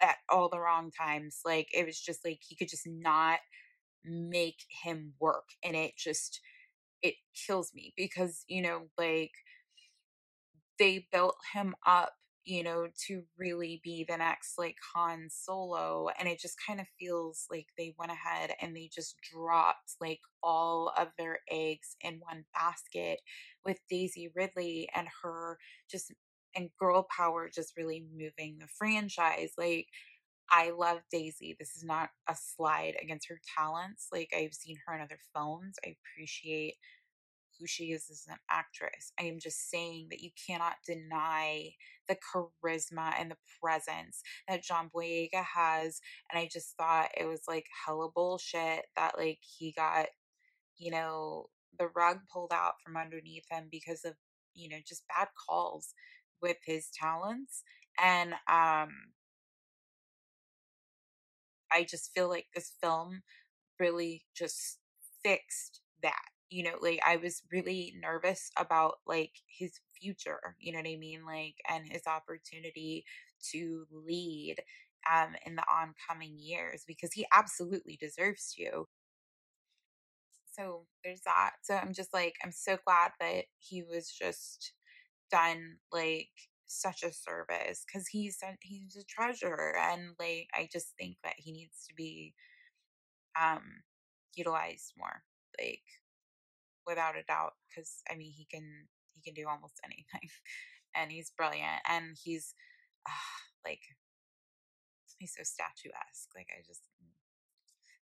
at 0.00 0.16
all 0.28 0.48
the 0.48 0.60
wrong 0.60 0.90
times. 0.90 1.40
Like 1.44 1.68
it 1.72 1.86
was 1.86 2.00
just 2.00 2.24
like 2.24 2.40
he 2.46 2.56
could 2.56 2.68
just 2.68 2.86
not 2.86 3.40
make 4.04 4.60
him 4.82 5.14
work. 5.20 5.48
And 5.64 5.76
it 5.76 5.92
just, 5.96 6.40
it 7.02 7.14
kills 7.46 7.72
me 7.74 7.92
because, 7.96 8.44
you 8.48 8.62
know, 8.62 8.88
like 8.98 9.32
they 10.78 11.06
built 11.12 11.36
him 11.52 11.74
up 11.86 12.12
you 12.44 12.62
know, 12.62 12.88
to 13.06 13.22
really 13.38 13.80
be 13.84 14.04
the 14.08 14.16
next 14.16 14.58
like 14.58 14.76
Han 14.94 15.28
Solo. 15.30 16.08
And 16.18 16.28
it 16.28 16.40
just 16.40 16.56
kind 16.66 16.80
of 16.80 16.86
feels 16.98 17.46
like 17.50 17.66
they 17.76 17.94
went 17.98 18.12
ahead 18.12 18.52
and 18.60 18.74
they 18.74 18.90
just 18.92 19.14
dropped 19.32 19.96
like 20.00 20.20
all 20.42 20.92
of 20.98 21.08
their 21.18 21.40
eggs 21.50 21.96
in 22.00 22.20
one 22.20 22.44
basket 22.54 23.20
with 23.64 23.78
Daisy 23.88 24.30
Ridley 24.34 24.88
and 24.94 25.06
her 25.22 25.58
just 25.90 26.12
and 26.54 26.70
girl 26.78 27.06
power 27.16 27.50
just 27.52 27.76
really 27.76 28.04
moving 28.12 28.58
the 28.58 28.66
franchise. 28.66 29.52
Like, 29.58 29.88
I 30.50 30.70
love 30.70 30.98
Daisy. 31.12 31.56
This 31.58 31.76
is 31.76 31.84
not 31.84 32.10
a 32.28 32.34
slide 32.36 32.94
against 33.00 33.28
her 33.28 33.40
talents. 33.56 34.08
Like, 34.12 34.30
I've 34.36 34.54
seen 34.54 34.76
her 34.86 34.94
in 34.94 35.00
other 35.00 35.18
films. 35.34 35.76
I 35.86 35.94
appreciate 36.14 36.74
who 37.58 37.66
she 37.66 37.92
is 37.92 38.08
as 38.10 38.24
an 38.28 38.36
actress. 38.50 39.12
I 39.20 39.24
am 39.24 39.38
just 39.38 39.70
saying 39.70 40.08
that 40.10 40.20
you 40.20 40.30
cannot 40.46 40.76
deny 40.86 41.70
the 42.08 42.16
charisma 42.16 43.12
and 43.18 43.30
the 43.30 43.36
presence 43.62 44.22
that 44.48 44.64
John 44.64 44.90
Boyega 44.94 45.44
has. 45.54 46.00
And 46.32 46.40
I 46.40 46.48
just 46.50 46.74
thought 46.76 47.10
it 47.16 47.26
was 47.26 47.42
like 47.46 47.66
hella 47.86 48.08
bullshit 48.14 48.86
that 48.96 49.18
like 49.18 49.38
he 49.42 49.72
got, 49.72 50.06
you 50.78 50.90
know, 50.90 51.46
the 51.78 51.88
rug 51.94 52.18
pulled 52.32 52.52
out 52.52 52.74
from 52.84 52.96
underneath 52.96 53.44
him 53.50 53.68
because 53.70 54.04
of, 54.04 54.14
you 54.54 54.68
know, 54.68 54.78
just 54.86 55.04
bad 55.08 55.28
calls 55.46 55.94
with 56.42 56.58
his 56.64 56.88
talents. 56.98 57.62
And 58.02 58.34
um 58.48 58.90
I 61.72 61.84
just 61.84 62.12
feel 62.14 62.28
like 62.28 62.46
this 62.54 62.72
film 62.82 63.22
really 63.80 64.24
just 64.36 64.78
fixed 65.24 65.80
that. 66.02 66.22
You 66.50 66.64
know, 66.64 66.76
like 66.80 67.00
I 67.06 67.16
was 67.16 67.42
really 67.52 67.94
nervous 68.00 68.50
about 68.58 68.96
like 69.06 69.32
his 69.48 69.80
future, 70.00 70.56
you 70.60 70.72
know 70.72 70.80
what 70.80 70.88
I 70.88 70.96
mean? 70.96 71.24
Like 71.26 71.56
and 71.68 71.86
his 71.88 72.06
opportunity 72.06 73.04
to 73.52 73.86
lead 73.92 74.56
um 75.12 75.34
in 75.46 75.56
the 75.56 75.64
oncoming 75.72 76.38
years 76.38 76.84
because 76.86 77.12
he 77.14 77.26
absolutely 77.32 77.98
deserves 78.00 78.54
to. 78.58 78.86
So 80.52 80.86
there's 81.04 81.22
that. 81.22 81.52
So 81.62 81.74
I'm 81.74 81.92
just 81.92 82.12
like 82.12 82.34
I'm 82.44 82.52
so 82.52 82.78
glad 82.84 83.12
that 83.20 83.44
he 83.58 83.82
was 83.82 84.10
just 84.10 84.72
done 85.30 85.76
like 85.92 86.28
such 86.66 87.02
a 87.02 87.12
service 87.12 87.84
because 87.86 88.06
he's 88.08 88.38
he's 88.62 88.96
a 88.96 89.04
treasure 89.04 89.74
and 89.80 90.10
like 90.18 90.48
I 90.54 90.68
just 90.72 90.94
think 90.98 91.16
that 91.24 91.34
he 91.36 91.52
needs 91.52 91.86
to 91.88 91.94
be 91.94 92.34
um 93.40 93.82
utilized 94.34 94.92
more 94.96 95.22
like 95.60 95.82
without 96.86 97.16
a 97.16 97.22
doubt 97.24 97.54
because 97.68 98.02
I 98.10 98.14
mean 98.16 98.32
he 98.36 98.46
can 98.50 98.88
he 99.14 99.20
can 99.22 99.34
do 99.34 99.48
almost 99.48 99.80
anything 99.84 100.30
and 100.94 101.10
he's 101.10 101.32
brilliant 101.36 101.82
and 101.88 102.16
he's 102.22 102.54
uh, 103.08 103.68
like 103.68 103.82
he's 105.18 105.34
so 105.36 105.42
statuesque 105.42 106.30
like 106.34 106.48
I 106.50 106.62
just 106.66 106.82
mm, 107.02 107.12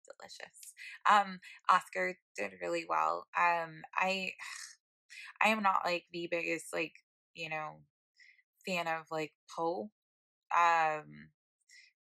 delicious. 0.05 0.75
Um 1.09 1.41
Oscar 1.69 2.17
did 2.37 2.53
really 2.61 2.85
well 2.89 3.27
um 3.37 3.83
I 3.95 4.33
I 5.43 5.49
am 5.49 5.63
not 5.63 5.83
like 5.85 6.05
the 6.13 6.29
biggest 6.31 6.73
like 6.73 6.95
you 7.37 7.51
know 7.51 7.81
fan 8.67 8.87
of 8.89 9.05
like 9.11 9.33
Poe, 9.57 9.91
um, 10.57 11.31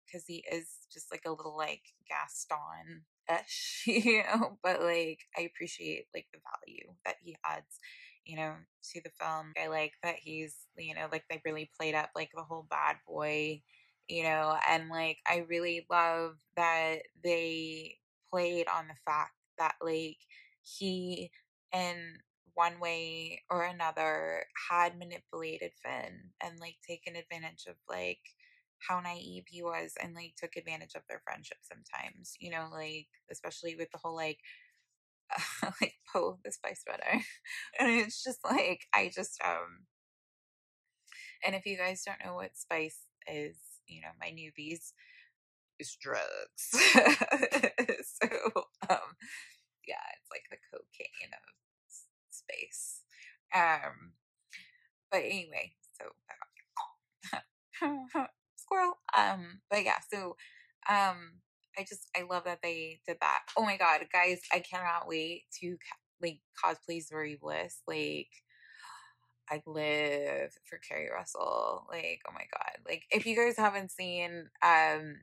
because 0.07 0.25
he 0.27 0.45
is 0.53 0.69
just 0.93 1.07
like 1.13 1.23
a 1.27 1.31
little 1.31 1.57
like 1.57 1.83
Gaston 2.09 3.05
ish, 3.31 3.83
you 3.87 4.23
know. 4.25 4.59
But 4.63 4.83
like, 4.83 5.21
I 5.37 5.43
appreciate 5.43 6.07
like 6.15 6.27
the 6.33 6.41
value 6.41 6.93
that 7.05 7.17
he 7.23 7.37
adds, 7.45 7.81
you 8.25 8.37
know, 8.37 8.55
to 8.93 9.01
the 9.03 9.11
film. 9.21 9.53
I 9.63 9.69
like 9.69 9.93
that 10.03 10.17
he's, 10.23 10.55
you 10.77 10.95
know, 10.95 11.09
like 11.13 11.25
they 11.31 11.41
really 11.45 11.71
played 11.79 11.95
up 11.95 12.11
like 12.15 12.31
the 12.35 12.43
whole 12.43 12.67
bad 12.71 12.97
boy, 13.07 13.63
you 14.09 14.23
know, 14.25 14.57
and 14.69 14.89
like 14.89 15.19
I 15.29 15.45
really 15.49 15.87
love 15.91 16.37
that 16.57 16.99
they 17.23 17.97
played 18.33 18.67
on 18.75 18.89
the 18.89 18.95
fact 19.05 19.33
that 19.59 19.75
like 19.83 20.19
he 20.63 21.31
and 21.73 21.99
one 22.57 22.81
way 22.81 23.43
or 23.51 23.65
another 23.65 24.45
had 24.71 24.99
manipulated 24.99 25.73
Finn 25.85 26.33
and 26.43 26.59
like 26.59 26.77
taken 26.87 27.15
advantage 27.15 27.65
of 27.69 27.77
like 27.89 28.21
how 28.79 28.99
naive 28.99 29.45
he 29.49 29.63
was 29.63 29.93
and 30.03 30.15
like 30.15 30.35
took 30.37 30.57
advantage 30.57 30.95
of 30.97 31.03
their 31.09 31.21
friendship 31.23 31.59
sometimes, 31.63 32.35
you 32.41 32.51
know, 32.51 32.69
like 32.73 33.09
especially 33.31 33.77
with 33.77 33.91
the 33.93 33.99
whole 34.03 34.17
like 34.17 34.39
uh, 35.63 35.71
like 35.83 35.95
Poe 36.11 36.39
the 36.45 36.51
spice 36.51 36.83
runner. 36.89 37.23
and 37.79 37.91
it's 37.91 38.25
just 38.25 38.41
like 38.43 38.87
I 38.95 39.11
just 39.15 39.39
um 39.45 39.85
and 41.45 41.55
if 41.55 41.67
you 41.67 41.77
guys 41.77 42.03
don't 42.05 42.25
know 42.25 42.35
what 42.37 42.57
spice 42.57 43.01
is, 43.31 43.57
you 43.87 44.01
know, 44.01 44.09
my 44.19 44.29
newbies 44.29 44.93
is 45.79 45.95
drugs. 46.01 46.23
so 46.71 48.29
um 48.89 49.13
yeah, 49.87 50.03
it's 50.17 50.31
like 50.31 50.49
the 50.51 50.57
cocaine 50.73 51.35
of 51.35 51.66
space. 52.47 53.01
Um, 53.55 54.13
but 55.11 55.19
anyway, 55.19 55.73
so 55.99 56.07
squirrel. 58.57 58.99
Um, 59.17 59.61
but 59.71 59.85
yeah, 59.85 59.99
so 60.13 60.37
um, 60.89 61.41
I 61.79 61.83
just 61.89 62.09
I 62.17 62.23
love 62.29 62.45
that 62.45 62.61
they 62.63 63.01
did 63.07 63.19
that. 63.21 63.41
Oh 63.57 63.63
my 63.65 63.77
god, 63.77 64.01
guys, 64.13 64.41
I 64.53 64.61
cannot 64.61 65.09
wait 65.09 65.45
to 65.61 65.77
like 66.23 66.41
cosplay 66.63 67.03
Zorii 67.05 67.39
Bliss. 67.41 67.83
Like, 67.87 68.29
I 69.51 69.63
live 69.67 70.53
for 70.65 70.79
Keri 70.79 71.09
Russell. 71.15 71.87
Like, 71.91 72.21
oh 72.29 72.33
my 72.33 72.47
god, 72.53 72.79
like 72.89 73.05
if 73.11 73.27
you 73.27 73.37
guys 73.37 73.57
haven't 73.57 73.91
seen 73.91 74.49
um 74.63 75.17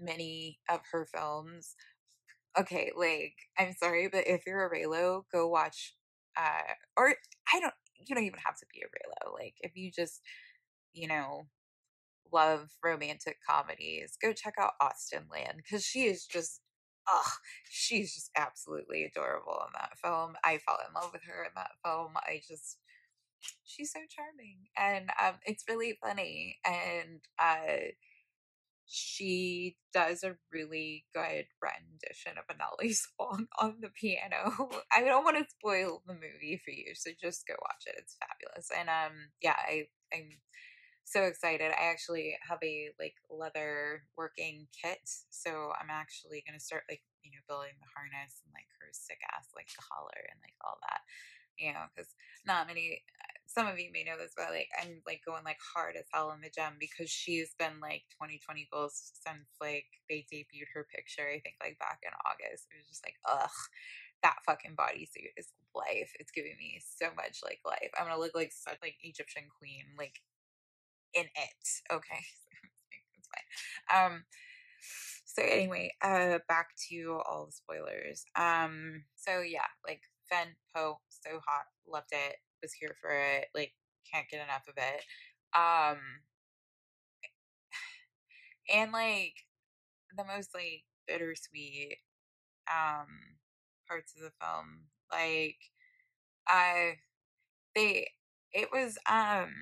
many 0.00 0.58
of 0.68 0.80
her 0.92 1.06
films, 1.06 1.76
okay, 2.58 2.90
like 2.96 3.34
I'm 3.58 3.72
sorry, 3.72 4.08
but 4.08 4.26
if 4.26 4.42
you're 4.46 4.66
a 4.66 4.70
Reylo, 4.70 5.22
go 5.32 5.48
watch 5.48 5.94
uh, 6.36 6.74
or 6.96 7.14
I 7.52 7.60
don't, 7.60 7.74
you 7.96 8.14
don't 8.14 8.24
even 8.24 8.40
have 8.44 8.58
to 8.58 8.66
be 8.72 8.80
a 8.82 8.86
Reylo. 8.86 9.34
Like 9.34 9.54
if 9.60 9.76
you 9.76 9.90
just, 9.90 10.20
you 10.92 11.08
know, 11.08 11.46
love 12.32 12.70
romantic 12.82 13.38
comedies, 13.48 14.16
go 14.20 14.32
check 14.32 14.54
out 14.58 14.72
Austenland 14.82 15.56
because 15.58 15.84
she 15.84 16.04
is 16.04 16.26
just, 16.26 16.60
oh, 17.08 17.32
she's 17.68 18.14
just 18.14 18.30
absolutely 18.36 19.04
adorable 19.04 19.58
in 19.66 19.72
that 19.74 19.98
film. 20.02 20.36
I 20.44 20.58
fell 20.58 20.78
in 20.86 20.94
love 20.94 21.12
with 21.12 21.22
her 21.24 21.44
in 21.44 21.52
that 21.56 21.72
film. 21.84 22.12
I 22.16 22.40
just, 22.48 22.78
she's 23.64 23.92
so 23.92 24.00
charming 24.08 24.58
and 24.76 25.10
um, 25.22 25.34
it's 25.46 25.64
really 25.68 25.98
funny 26.02 26.58
and 26.64 27.20
uh, 27.38 27.90
she 28.86 29.76
does 29.92 30.22
a 30.22 30.36
really 30.52 31.04
good 31.14 31.46
rendition 31.62 32.38
of 32.38 32.44
a 32.48 32.56
Nelly 32.56 32.92
song 33.18 33.46
on 33.58 33.76
the 33.80 33.88
piano. 33.88 34.52
I 34.92 35.02
don't 35.02 35.24
want 35.24 35.38
to 35.38 35.46
spoil 35.58 36.02
the 36.06 36.14
movie 36.14 36.60
for 36.64 36.70
you, 36.70 36.94
so 36.94 37.10
just 37.20 37.46
go 37.46 37.54
watch 37.60 37.84
it. 37.86 37.96
It's 37.98 38.16
fabulous. 38.20 38.70
And 38.76 38.88
um 38.88 39.30
yeah, 39.42 39.56
I 39.58 39.86
I'm 40.12 40.30
so 41.04 41.24
excited. 41.24 41.70
I 41.70 41.92
actually 41.92 42.36
have 42.48 42.58
a 42.64 42.90
like 42.98 43.14
leather 43.28 44.04
working 44.16 44.66
kit. 44.72 45.04
So 45.30 45.72
I'm 45.76 45.92
actually 45.92 46.42
going 46.48 46.58
to 46.58 46.64
start 46.64 46.84
like, 46.88 47.04
you 47.22 47.30
know, 47.30 47.44
building 47.46 47.76
the 47.76 47.92
harness 47.92 48.40
and 48.44 48.52
like 48.56 48.68
her 48.80 48.88
sick 48.92 49.20
ass 49.36 49.52
like 49.52 49.68
collar 49.76 50.24
and 50.32 50.40
like 50.40 50.56
all 50.64 50.80
that, 50.88 51.04
you 51.58 51.72
know, 51.72 51.86
because 51.94 52.14
not 52.46 52.66
many, 52.66 53.02
some 53.46 53.66
of 53.66 53.78
you 53.78 53.90
may 53.92 54.04
know 54.04 54.18
this, 54.18 54.34
but 54.36 54.50
like 54.50 54.68
I'm 54.80 55.02
like 55.06 55.22
going 55.24 55.44
like 55.44 55.60
hard 55.62 55.96
as 55.96 56.06
hell 56.12 56.32
in 56.32 56.40
the 56.40 56.50
gym 56.50 56.74
because 56.80 57.10
she's 57.10 57.54
been 57.58 57.80
like 57.80 58.02
2020 58.16 58.68
goals 58.72 59.12
since 59.22 59.46
like 59.60 59.86
they 60.08 60.26
debuted 60.32 60.72
her 60.74 60.86
picture, 60.94 61.28
I 61.28 61.40
think 61.40 61.56
like 61.62 61.78
back 61.78 62.00
in 62.02 62.12
August. 62.26 62.66
It 62.70 62.78
was 62.78 62.88
just 62.88 63.04
like, 63.04 63.16
ugh, 63.28 63.50
that 64.22 64.42
fucking 64.46 64.76
bodysuit 64.76 65.36
is 65.36 65.52
life. 65.74 66.12
It's 66.18 66.32
giving 66.32 66.56
me 66.58 66.80
so 66.80 67.08
much 67.16 67.40
like 67.44 67.60
life. 67.64 67.90
I'm 67.98 68.06
gonna 68.06 68.20
look 68.20 68.34
like 68.34 68.52
such 68.52 68.78
like 68.82 68.96
Egyptian 69.02 69.44
queen, 69.58 69.84
like 69.98 70.20
in 71.14 71.24
it. 71.24 71.68
Okay. 71.92 72.22
it's 73.18 73.28
fine. 73.28 74.06
Um 74.14 74.24
so 75.24 75.42
anyway, 75.42 75.92
uh 76.02 76.38
back 76.48 76.70
to 76.90 77.20
all 77.26 77.46
the 77.46 77.52
spoilers. 77.52 78.24
Um 78.36 79.04
so 79.16 79.40
yeah, 79.40 79.68
like 79.86 80.02
Finn 80.28 80.54
Poe, 80.74 81.00
so 81.24 81.40
hot, 81.46 81.66
loved 81.86 82.12
it, 82.12 82.36
was 82.62 82.72
here 82.72 82.96
for 83.00 83.10
it, 83.10 83.48
like 83.54 83.72
can't 84.12 84.28
get 84.28 84.44
enough 84.44 84.66
of 84.68 84.74
it. 84.76 85.02
Um 85.54 85.98
and 88.74 88.92
like 88.92 89.34
the 90.16 90.24
most 90.24 90.54
like 90.54 90.84
bittersweet 91.06 91.98
um 92.72 93.06
parts 93.88 94.14
of 94.16 94.22
the 94.22 94.32
film. 94.40 94.84
Like 95.12 95.58
I 96.48 96.94
they 97.74 98.08
it 98.52 98.68
was 98.72 98.98
um 99.10 99.52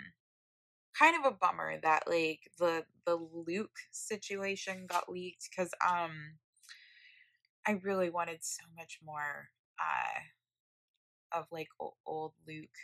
kind 0.98 1.16
of 1.16 1.32
a 1.32 1.36
bummer 1.36 1.78
that 1.82 2.04
like 2.06 2.40
the 2.58 2.84
the 3.06 3.16
Luke 3.16 3.78
situation 3.90 4.86
got 4.88 5.08
leaked 5.10 5.48
because 5.50 5.70
um 5.86 6.36
I 7.66 7.72
really 7.82 8.10
wanted 8.10 8.38
so 8.42 8.64
much 8.76 8.98
more 9.04 9.48
uh 9.80 10.20
of 11.34 11.46
like 11.50 11.68
old, 11.78 12.32
Luke 12.46 12.78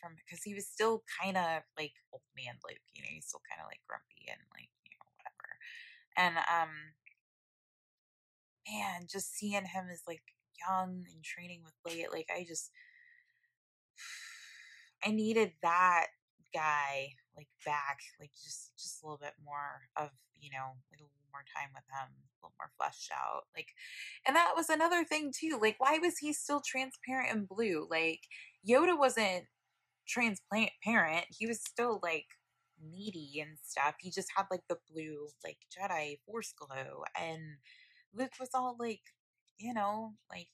from 0.00 0.14
because 0.14 0.44
he 0.44 0.54
was 0.54 0.66
still 0.66 1.02
kind 1.20 1.36
of 1.36 1.62
like 1.76 1.92
old 2.12 2.22
man 2.36 2.54
Luke, 2.62 2.78
you 2.94 3.02
know, 3.02 3.10
he's 3.10 3.26
still 3.26 3.42
kind 3.50 3.60
of 3.60 3.66
like 3.66 3.80
grumpy 3.88 4.30
and 4.30 4.40
like 4.54 4.70
you 4.84 4.94
know 4.94 5.06
whatever, 5.18 5.48
and 6.16 6.34
um 6.46 6.94
man, 8.68 9.06
just 9.10 9.34
seeing 9.34 9.64
him 9.64 9.86
as 9.90 10.02
like 10.06 10.22
young 10.68 11.04
and 11.12 11.24
training 11.24 11.62
with 11.64 11.74
Leia, 11.86 12.12
like 12.12 12.28
I 12.34 12.44
just 12.46 12.70
I 15.04 15.10
needed 15.10 15.52
that 15.62 16.08
guy 16.54 17.14
like 17.36 17.48
back, 17.64 17.98
like 18.20 18.30
just 18.44 18.72
just 18.76 19.02
a 19.02 19.06
little 19.06 19.18
bit 19.18 19.34
more 19.44 19.88
of 19.96 20.10
you 20.34 20.50
know 20.50 20.76
like 20.90 21.02
more 21.32 21.44
time 21.54 21.70
with 21.74 21.84
him, 21.90 22.08
a 22.10 22.46
little 22.46 22.54
more 22.58 22.70
fleshed 22.76 23.10
out. 23.12 23.44
Like, 23.56 23.68
and 24.26 24.36
that 24.36 24.52
was 24.56 24.68
another 24.68 25.04
thing 25.04 25.32
too. 25.34 25.58
Like, 25.60 25.76
why 25.78 25.98
was 25.98 26.18
he 26.18 26.32
still 26.32 26.60
transparent 26.60 27.32
and 27.32 27.48
blue? 27.48 27.86
Like 27.90 28.20
Yoda 28.66 28.98
wasn't 28.98 29.46
transparent. 30.06 31.26
He 31.30 31.46
was 31.46 31.60
still 31.60 32.00
like 32.02 32.26
needy 32.82 33.40
and 33.40 33.58
stuff. 33.62 33.94
He 34.00 34.10
just 34.10 34.28
had 34.36 34.46
like 34.50 34.62
the 34.68 34.78
blue 34.90 35.28
like 35.44 35.58
Jedi 35.70 36.18
Force 36.26 36.52
glow, 36.56 37.04
and 37.18 37.58
Luke 38.14 38.32
was 38.40 38.50
all 38.54 38.76
like 38.78 39.02
you 39.58 39.74
know 39.74 40.14
like 40.30 40.48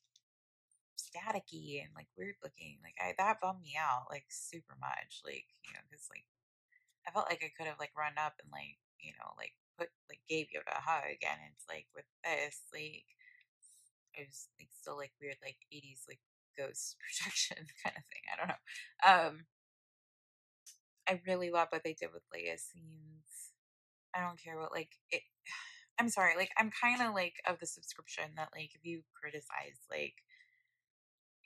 staticky 0.99 1.83
and 1.83 1.90
like 1.95 2.09
weird 2.16 2.37
looking. 2.43 2.78
Like 2.83 2.97
I 3.00 3.14
that 3.19 3.40
bummed 3.40 3.62
me 3.62 3.75
out 3.78 4.07
like 4.11 4.26
super 4.28 4.76
much. 4.81 5.23
Like 5.25 5.47
you 5.64 5.73
know, 5.73 5.81
because 5.90 6.09
like 6.11 6.26
I 7.07 7.11
felt 7.12 7.28
like 7.28 7.43
I 7.45 7.52
could 7.57 7.66
have 7.66 7.78
like 7.81 7.93
run 7.97 8.19
up 8.19 8.35
and 8.43 8.50
like 8.52 8.78
you 8.99 9.12
know 9.19 9.33
like 9.38 9.54
put 9.78 9.88
like 10.09 10.21
gave 10.28 10.47
Yoda 10.54 10.76
a 10.76 10.81
hug, 10.81 11.19
and 11.23 11.40
it's 11.52 11.64
like 11.69 11.87
with 11.95 12.07
this 12.25 12.62
like 12.73 13.09
it 14.14 14.26
was 14.28 14.49
like 14.59 14.69
still 14.81 14.97
like 14.97 15.12
weird 15.21 15.37
like 15.43 15.58
eighties 15.73 16.04
like 16.08 16.21
ghost 16.56 16.97
projection 17.02 17.67
kind 17.82 17.97
of 17.97 18.04
thing. 18.08 18.25
I 18.30 18.37
don't 18.39 18.50
know. 18.52 18.63
Um, 19.02 19.34
I 21.08 21.21
really 21.26 21.50
love 21.50 21.69
what 21.71 21.84
they 21.84 21.95
did 21.95 22.10
with 22.13 22.23
Leia's 22.34 22.63
scenes. 22.63 23.52
I 24.15 24.21
don't 24.21 24.41
care 24.41 24.58
what 24.58 24.73
like 24.73 24.93
it. 25.10 25.23
I'm 25.99 26.08
sorry, 26.08 26.34
like 26.37 26.50
I'm 26.58 26.73
kind 26.75 27.02
of 27.02 27.15
like 27.15 27.34
of 27.47 27.60
the 27.60 27.67
subscription 27.67 28.25
that 28.37 28.50
like 28.54 28.75
if 28.75 28.84
you 28.84 29.02
criticize 29.21 29.78
like 29.91 30.15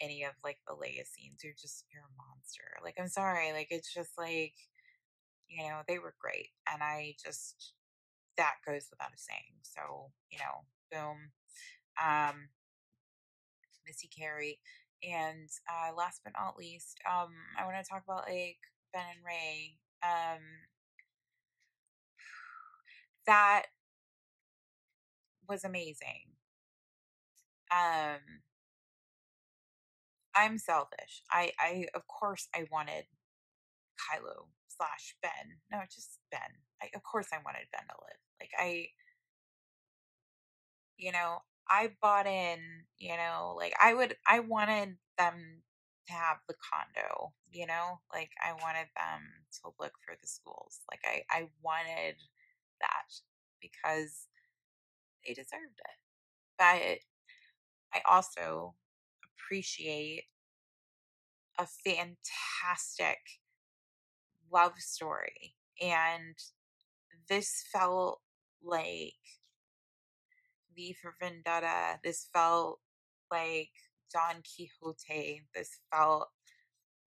any 0.01 0.23
of 0.25 0.33
like 0.45 0.59
the 0.67 0.75
Leia 0.75 1.07
scenes. 1.07 1.43
You're 1.43 1.59
just 1.59 1.85
you're 1.93 2.03
a 2.03 2.17
monster. 2.17 2.79
Like 2.83 2.97
I'm 2.99 3.09
sorry, 3.09 3.53
like 3.53 3.69
it's 3.71 3.93
just 3.93 4.11
like 4.19 4.55
you 5.49 5.65
know 5.69 5.81
they 5.87 5.99
were 5.99 6.15
great, 6.21 6.49
and 6.73 6.83
I 6.83 7.15
just 7.25 7.73
that 8.39 8.55
goes 8.67 8.87
without 8.91 9.15
a 9.15 9.19
saying. 9.19 9.61
So 9.63 10.11
you 10.31 10.39
know, 10.39 10.65
boom, 10.91 11.31
um, 12.03 12.49
Missy 13.87 14.09
Carrie, 14.09 14.61
and 15.03 15.49
uh, 15.69 15.95
last 15.95 16.21
but 16.25 16.33
not 16.39 16.57
least, 16.57 16.99
um, 17.07 17.35
I 17.59 17.65
want 17.65 17.77
to 17.83 17.89
talk 17.89 18.03
about 18.05 18.29
like 18.29 18.59
Ben 18.93 19.03
and 19.17 19.25
Rey. 19.27 19.77
Um, 20.03 20.43
that 23.27 23.65
was 25.49 25.65
amazing. 25.65 26.33
Um, 27.71 28.21
I'm 30.35 30.59
selfish. 30.59 31.23
I, 31.31 31.53
I, 31.61 31.87
of 31.95 32.07
course, 32.07 32.49
I 32.55 32.67
wanted 32.71 33.05
Kylo 33.99 34.49
slash 34.69 35.17
Ben. 35.23 35.59
No, 35.71 35.81
just 35.93 36.19
Ben. 36.31 36.63
I, 36.83 36.91
of 36.95 37.03
course, 37.03 37.29
I 37.33 37.39
wanted 37.45 37.67
Ben 37.73 37.87
to 37.89 37.95
live. 38.01 38.28
Like 38.41 38.51
I, 38.59 38.89
you 40.97 41.13
know, 41.13 41.39
I 41.69 41.91
bought 42.01 42.27
in. 42.27 42.59
You 42.99 43.17
know, 43.17 43.55
like 43.57 43.75
I 43.81 43.95
would. 43.95 44.17
I 44.27 44.41
wanted 44.41 44.97
them 45.19 45.63
to 46.09 46.13
have 46.13 46.39
the 46.49 46.55
condo. 46.55 47.33
You 47.51 47.67
know, 47.67 48.01
like 48.13 48.31
I 48.45 48.53
wanted 48.53 48.89
them 48.97 49.23
to 49.63 49.71
look 49.81 49.93
for 50.05 50.17
the 50.21 50.27
schools. 50.27 50.81
Like 50.91 51.01
I, 51.05 51.23
I 51.31 51.49
wanted 51.63 52.17
that 52.81 53.13
because 53.63 54.27
they 55.27 55.35
deserved 55.35 55.79
it. 55.79 55.99
But 56.59 57.01
I 57.95 58.03
also 58.09 58.75
appreciate 59.25 60.25
a 61.59 61.67
fantastic 61.67 63.19
love 64.53 64.79
story. 64.79 65.55
And 65.81 66.37
this 67.29 67.65
felt 67.73 68.21
like 68.63 69.15
V 70.75 70.95
for 71.01 71.15
Vendetta. 71.21 71.99
This 72.03 72.29
felt 72.33 72.81
like 73.31 73.71
Don 74.13 74.43
Quixote. 74.43 75.43
This 75.55 75.79
felt 75.93 76.29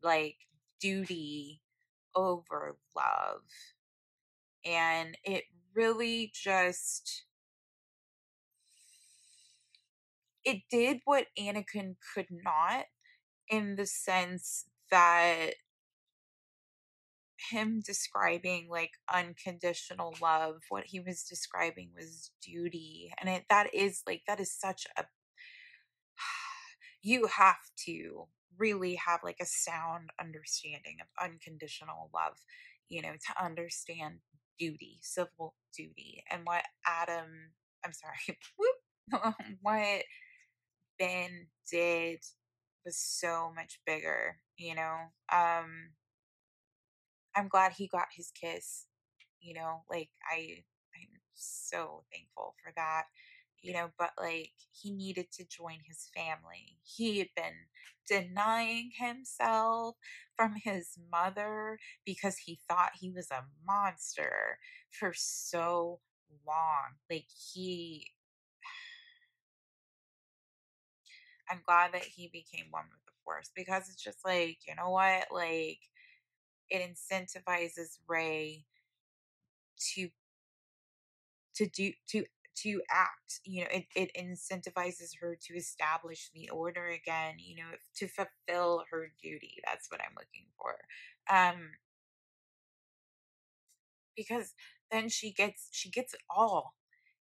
like 0.03 0.37
duty 0.79 1.61
over 2.15 2.77
love. 2.95 3.41
And 4.65 5.17
it 5.23 5.45
really 5.73 6.31
just 6.33 7.23
it 10.43 10.63
did 10.69 11.01
what 11.05 11.27
Anakin 11.39 11.95
could 12.13 12.27
not 12.29 12.85
in 13.47 13.75
the 13.75 13.85
sense 13.85 14.65
that 14.89 15.51
him 17.49 17.81
describing 17.85 18.67
like 18.69 18.91
unconditional 19.13 20.15
love 20.21 20.55
what 20.69 20.83
he 20.85 20.99
was 20.99 21.23
describing 21.23 21.89
was 21.95 22.31
duty 22.41 23.11
and 23.19 23.29
it 23.29 23.43
that 23.49 23.73
is 23.73 24.03
like 24.07 24.21
that 24.27 24.39
is 24.39 24.53
such 24.53 24.85
a 24.97 25.03
you 27.01 27.27
have 27.27 27.59
to 27.85 28.25
really 28.57 28.95
have 28.95 29.21
like 29.23 29.37
a 29.41 29.45
sound 29.45 30.09
understanding 30.19 30.97
of 31.01 31.07
unconditional 31.23 32.09
love 32.13 32.37
you 32.89 33.01
know 33.01 33.13
to 33.13 33.43
understand 33.43 34.15
duty 34.59 34.99
civil 35.01 35.55
duty 35.75 36.23
and 36.29 36.41
what 36.45 36.63
adam 36.85 37.27
i'm 37.83 37.93
sorry 37.93 38.37
what 39.61 40.03
Ben 40.99 41.47
did 41.69 42.19
was 42.85 42.97
so 42.97 43.51
much 43.55 43.79
bigger, 43.85 44.37
you 44.57 44.75
know. 44.75 44.97
Um 45.31 45.91
I'm 47.35 47.47
glad 47.47 47.73
he 47.73 47.87
got 47.87 48.07
his 48.15 48.31
kiss, 48.31 48.87
you 49.39 49.53
know, 49.53 49.83
like 49.89 50.09
I 50.31 50.63
I'm 50.95 51.19
so 51.35 52.03
thankful 52.11 52.55
for 52.63 52.73
that. 52.75 53.03
You 53.61 53.73
know, 53.73 53.91
but 53.99 54.11
like 54.19 54.51
he 54.71 54.91
needed 54.91 55.27
to 55.33 55.45
join 55.45 55.77
his 55.87 56.09
family. 56.15 56.79
He 56.83 57.19
had 57.19 57.29
been 57.35 57.53
denying 58.07 58.91
himself 58.97 59.95
from 60.35 60.55
his 60.63 60.97
mother 61.11 61.77
because 62.05 62.37
he 62.37 62.59
thought 62.67 62.91
he 62.99 63.11
was 63.11 63.29
a 63.31 63.45
monster 63.65 64.57
for 64.89 65.13
so 65.15 65.99
long. 66.47 66.95
Like 67.09 67.27
he 67.53 68.07
I'm 71.49 71.61
glad 71.65 71.93
that 71.93 72.03
he 72.03 72.27
became 72.27 72.67
one 72.71 72.85
with 72.91 73.03
the 73.05 73.11
force 73.23 73.51
because 73.55 73.89
it's 73.89 74.01
just 74.01 74.23
like, 74.25 74.59
you 74.67 74.75
know 74.75 74.89
what? 74.89 75.27
Like 75.31 75.79
it 76.71 76.81
incentivizes 76.81 77.99
Rey 78.07 78.65
to 79.93 80.09
to 81.55 81.65
do 81.67 81.91
to 82.09 82.23
to 82.55 82.81
act 82.89 83.39
you 83.45 83.61
know 83.61 83.67
it, 83.71 83.85
it 83.95 84.11
incentivizes 84.19 85.11
her 85.19 85.37
to 85.41 85.55
establish 85.55 86.29
the 86.33 86.49
order 86.49 86.87
again 86.87 87.35
you 87.37 87.55
know 87.55 87.71
to 87.95 88.07
fulfill 88.07 88.83
her 88.91 89.11
duty 89.21 89.55
that's 89.65 89.89
what 89.89 90.01
i'm 90.01 90.15
looking 90.17 90.45
for 90.57 90.75
um 91.33 91.71
because 94.15 94.53
then 94.91 95.09
she 95.09 95.31
gets 95.31 95.69
she 95.71 95.89
gets 95.89 96.13
it 96.13 96.21
all 96.29 96.73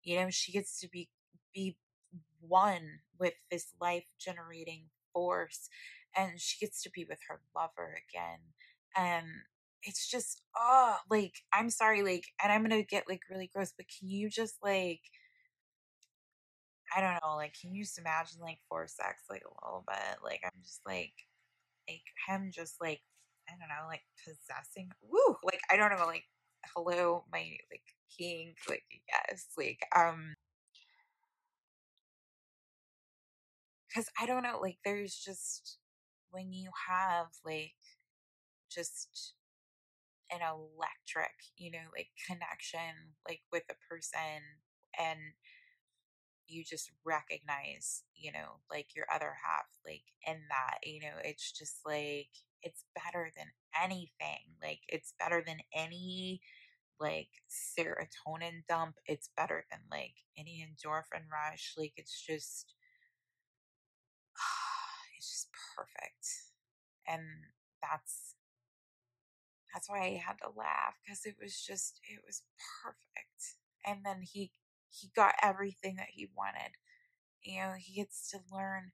you 0.03 0.15
know 0.19 0.29
she 0.29 0.51
gets 0.51 0.79
to 0.79 0.87
be 0.89 1.09
be 1.53 1.77
one 2.39 2.99
with 3.19 3.33
this 3.51 3.73
life 3.81 4.05
generating 4.19 4.85
force 5.13 5.69
and 6.15 6.39
she 6.39 6.63
gets 6.63 6.81
to 6.83 6.89
be 6.91 7.05
with 7.07 7.19
her 7.27 7.41
lover 7.55 7.97
again 8.09 8.39
and 8.97 9.25
it's 9.83 10.09
just 10.09 10.41
oh 10.57 10.97
like 11.09 11.33
i'm 11.53 11.69
sorry 11.69 12.01
like 12.03 12.25
and 12.43 12.51
i'm 12.51 12.61
gonna 12.63 12.83
get 12.83 13.03
like 13.09 13.21
really 13.29 13.49
gross 13.53 13.73
but 13.77 13.85
can 13.99 14.09
you 14.09 14.29
just 14.29 14.55
like 14.63 15.01
i 16.95 17.01
don't 17.01 17.13
know 17.23 17.35
like 17.35 17.53
can 17.59 17.73
you 17.73 17.83
just 17.83 17.97
imagine 17.99 18.39
like 18.41 18.59
forced 18.69 18.97
sex 18.97 19.23
like 19.29 19.43
a 19.43 19.65
little 19.65 19.83
bit? 19.87 20.17
Like 20.23 20.41
i'm 20.43 20.61
just 20.63 20.81
like 20.85 21.13
like 21.89 22.03
him 22.27 22.51
just 22.53 22.75
like 22.81 23.01
i 23.49 23.53
don't 23.59 23.69
know 23.69 23.87
like 23.87 24.03
possessing 24.25 24.89
woo 25.03 25.35
like 25.43 25.61
i 25.71 25.75
don't 25.77 25.91
know 25.91 26.05
like 26.05 26.23
hello 26.75 27.23
my 27.31 27.57
like 27.71 27.83
king 28.17 28.53
like 28.69 28.83
yes 29.11 29.47
like 29.57 29.79
um 29.95 30.33
because 33.87 34.09
i 34.21 34.25
don't 34.25 34.43
know 34.43 34.59
like 34.61 34.77
there's 34.85 35.15
just 35.15 35.77
when 36.31 36.51
you 36.51 36.69
have 36.89 37.27
like 37.45 37.73
just 38.75 39.33
an 40.31 40.39
electric 40.41 41.33
you 41.57 41.71
know 41.71 41.87
like 41.95 42.09
connection 42.27 43.13
like 43.27 43.41
with 43.51 43.63
a 43.69 43.75
person 43.89 44.41
and 44.99 45.19
you 46.47 46.63
just 46.63 46.91
recognize 47.03 48.03
you 48.15 48.31
know 48.31 48.59
like 48.71 48.95
your 48.95 49.05
other 49.13 49.33
half 49.45 49.65
like 49.85 50.03
in 50.27 50.37
that 50.49 50.77
you 50.83 50.99
know 51.01 51.17
it's 51.23 51.51
just 51.51 51.77
like 51.85 52.29
it's 52.61 52.85
better 52.95 53.31
than 53.35 53.47
anything 53.83 54.53
like 54.61 54.79
it's 54.89 55.13
better 55.19 55.43
than 55.45 55.57
any 55.73 56.41
like 56.99 57.29
serotonin 57.49 58.63
dump. 58.69 58.95
It's 59.05 59.29
better 59.37 59.65
than 59.71 59.81
like 59.91 60.15
any 60.37 60.65
endorphin 60.65 61.25
rush. 61.31 61.75
Like 61.77 61.93
it's 61.97 62.21
just 62.25 62.73
it's 65.17 65.29
just 65.29 65.47
perfect. 65.75 66.27
And 67.07 67.23
that's 67.81 68.34
that's 69.75 69.89
why 69.89 70.01
I 70.01 70.23
had 70.25 70.39
to 70.43 70.49
laugh 70.57 70.95
because 71.05 71.25
it 71.27 71.37
was 71.41 71.61
just 71.61 72.01
it 72.09 72.21
was 72.27 72.43
perfect. 72.83 73.57
And 73.85 74.05
then 74.05 74.23
he 74.23 74.53
he 74.91 75.11
got 75.15 75.35
everything 75.43 75.97
that 75.97 76.09
he 76.15 76.29
wanted. 76.37 76.73
You 77.43 77.61
know, 77.61 77.73
he 77.79 77.95
gets 77.95 78.29
to 78.31 78.39
learn 78.51 78.91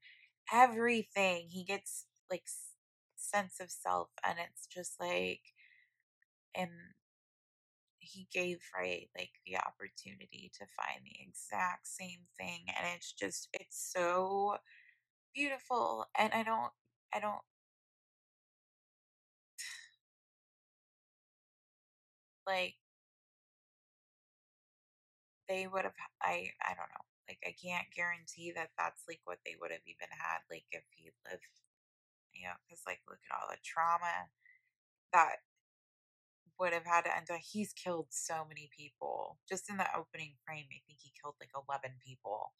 everything. 0.52 1.48
He 1.50 1.64
gets 1.64 2.06
like 2.30 2.44
sense 3.16 3.60
of 3.60 3.70
self 3.70 4.10
and 4.24 4.38
it's 4.40 4.66
just 4.66 5.00
like 5.00 5.40
and 6.54 6.70
he 7.98 8.26
gave 8.32 8.58
right 8.76 9.08
like 9.16 9.30
the 9.46 9.56
opportunity 9.56 10.50
to 10.58 10.66
find 10.76 11.04
the 11.04 11.16
exact 11.26 11.86
same 11.86 12.20
thing 12.38 12.64
and 12.68 12.86
it's 12.96 13.12
just 13.12 13.48
it's 13.52 13.90
so 13.92 14.56
beautiful 15.34 16.06
and 16.18 16.32
i 16.34 16.42
don't 16.42 16.72
i 17.14 17.20
don't 17.20 17.42
like 22.52 22.76
they 25.48 25.64
would 25.66 25.84
have 25.88 25.96
i 26.20 26.52
i 26.60 26.76
don't 26.76 26.92
know 26.92 27.06
like 27.28 27.40
i 27.48 27.54
can't 27.56 27.88
guarantee 27.96 28.52
that 28.52 28.68
that's 28.76 29.08
like 29.08 29.20
what 29.24 29.40
they 29.44 29.56
would 29.56 29.72
have 29.72 29.84
even 29.88 30.12
had 30.12 30.44
like 30.52 30.68
if 30.70 30.84
he 30.92 31.08
lived 31.24 31.48
you 32.36 32.44
know 32.44 32.56
because 32.68 32.84
like 32.84 33.00
look 33.08 33.24
at 33.24 33.32
all 33.32 33.48
the 33.48 33.56
trauma 33.64 34.28
that 35.12 35.40
would 36.58 36.72
have 36.72 36.86
had 36.86 37.02
to 37.02 37.16
end 37.16 37.26
up. 37.30 37.40
He's 37.42 37.72
killed 37.72 38.06
so 38.10 38.44
many 38.48 38.70
people. 38.70 39.38
Just 39.48 39.68
in 39.70 39.76
the 39.76 39.86
opening 39.96 40.34
frame, 40.46 40.66
I 40.70 40.80
think 40.86 41.02
he 41.02 41.12
killed 41.20 41.34
like 41.40 41.50
11 41.54 41.98
people 42.04 42.52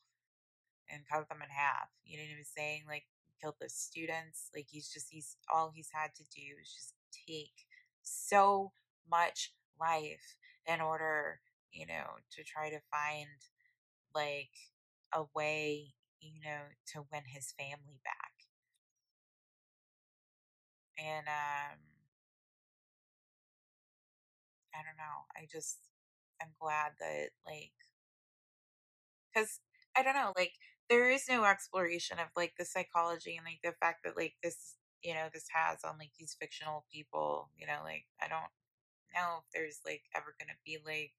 and 0.91 1.07
cut 1.07 1.29
them 1.29 1.39
in 1.43 1.51
half. 1.51 1.89
You 2.05 2.19
know 2.19 2.25
what 2.25 2.39
I'm 2.39 2.57
saying? 2.57 2.83
Like, 2.89 3.07
killed 3.41 3.57
the 3.61 3.69
students. 3.69 4.51
Like, 4.55 4.67
he's 4.71 4.91
just, 4.91 5.07
he's 5.11 5.37
all 5.53 5.73
he's 5.75 5.91
had 5.93 6.15
to 6.17 6.25
do 6.25 6.43
is 6.61 6.75
just 6.75 6.95
take 7.29 7.67
so 8.03 8.73
much 9.09 9.55
life 9.81 10.37
in 10.67 10.81
order, 10.81 11.41
you 11.73 11.87
know, 11.87 12.19
to 12.33 12.45
try 12.45 12.71
to 12.71 12.81
find 12.91 13.29
like 14.15 14.53
a 15.15 15.25
way, 15.35 15.95
you 16.21 16.41
know, 16.45 16.63
to 16.93 17.07
win 17.13 17.25
his 17.27 17.53
family 17.59 18.01
back. 18.05 18.33
And, 20.99 21.27
um, 21.29 21.79
I 24.75 24.83
don't 24.85 24.97
know. 24.99 25.25
I 25.37 25.47
just 25.51 25.79
I'm 26.41 26.53
glad 26.61 26.93
that 27.01 27.31
like 27.47 27.73
because 29.33 29.61
I 29.97 30.03
don't 30.03 30.15
know, 30.15 30.33
like 30.37 30.53
there 30.89 31.11
is 31.11 31.25
no 31.29 31.45
exploration 31.45 32.19
of 32.19 32.29
like 32.37 32.55
the 32.59 32.65
psychology 32.65 33.37
and 33.37 33.47
like 33.47 33.61
the 33.63 33.77
fact 33.81 34.01
that 34.05 34.17
like 34.17 34.35
this 34.43 34.77
you 35.03 35.15
know 35.15 35.29
this 35.33 35.47
has 35.55 35.79
on 35.85 35.99
like 35.99 36.13
these 36.19 36.37
fictional 36.41 36.85
people. 36.93 37.51
You 37.57 37.67
know, 37.67 37.81
like 37.85 38.05
I 38.21 38.29
don't 38.29 38.51
know 39.15 39.41
if 39.43 39.47
there's 39.55 39.81
like 39.87 40.03
ever 40.17 40.35
gonna 40.39 40.59
be 40.65 40.79
like 40.85 41.13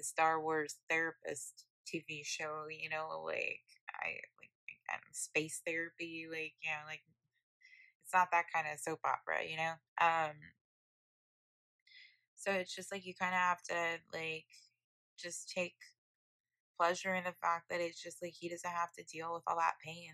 a 0.00 0.02
Star 0.02 0.40
Wars 0.40 0.76
therapist 0.88 1.64
TV 1.86 2.22
show. 2.24 2.66
You 2.70 2.88
know, 2.90 3.22
like 3.24 3.62
I 3.90 4.20
like 4.40 4.52
again, 4.68 5.02
space 5.12 5.60
therapy. 5.66 6.26
Like 6.30 6.54
you 6.62 6.70
know, 6.70 6.84
like 6.86 7.02
it's 8.04 8.12
not 8.14 8.28
that 8.32 8.46
kind 8.52 8.66
of 8.72 8.78
soap 8.80 9.00
opera. 9.04 9.44
You 9.48 9.56
know, 9.56 9.72
um 10.00 10.36
so 12.36 12.52
it's 12.52 12.74
just 12.74 12.92
like 12.92 13.06
you 13.06 13.14
kind 13.14 13.34
of 13.34 13.40
have 13.40 13.62
to 13.62 13.74
like 14.12 14.46
just 15.18 15.48
take 15.50 15.74
pleasure 16.78 17.14
in 17.14 17.24
the 17.24 17.32
fact 17.40 17.68
that 17.70 17.80
it's 17.80 18.02
just 18.02 18.22
like 18.22 18.32
he 18.34 18.48
doesn't 18.48 18.70
have 18.70 18.92
to 18.92 19.04
deal 19.04 19.32
with 19.32 19.42
all 19.46 19.56
that 19.56 19.74
pain, 19.84 20.12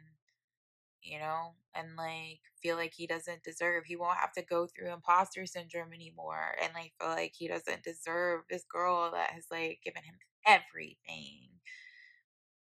you 1.02 1.18
know, 1.18 1.54
and 1.74 1.96
like 1.96 2.40
feel 2.62 2.76
like 2.76 2.92
he 2.94 3.06
doesn't 3.06 3.42
deserve. 3.44 3.84
He 3.86 3.96
won't 3.96 4.18
have 4.18 4.32
to 4.34 4.42
go 4.42 4.66
through 4.66 4.92
imposter 4.92 5.46
syndrome 5.46 5.92
anymore 5.92 6.54
and 6.62 6.72
like 6.74 6.92
feel 7.00 7.10
like 7.10 7.32
he 7.36 7.48
doesn't 7.48 7.84
deserve 7.84 8.42
this 8.50 8.64
girl 8.70 9.10
that 9.12 9.30
has 9.30 9.46
like 9.50 9.80
given 9.84 10.02
him 10.04 10.16
everything. 10.46 11.48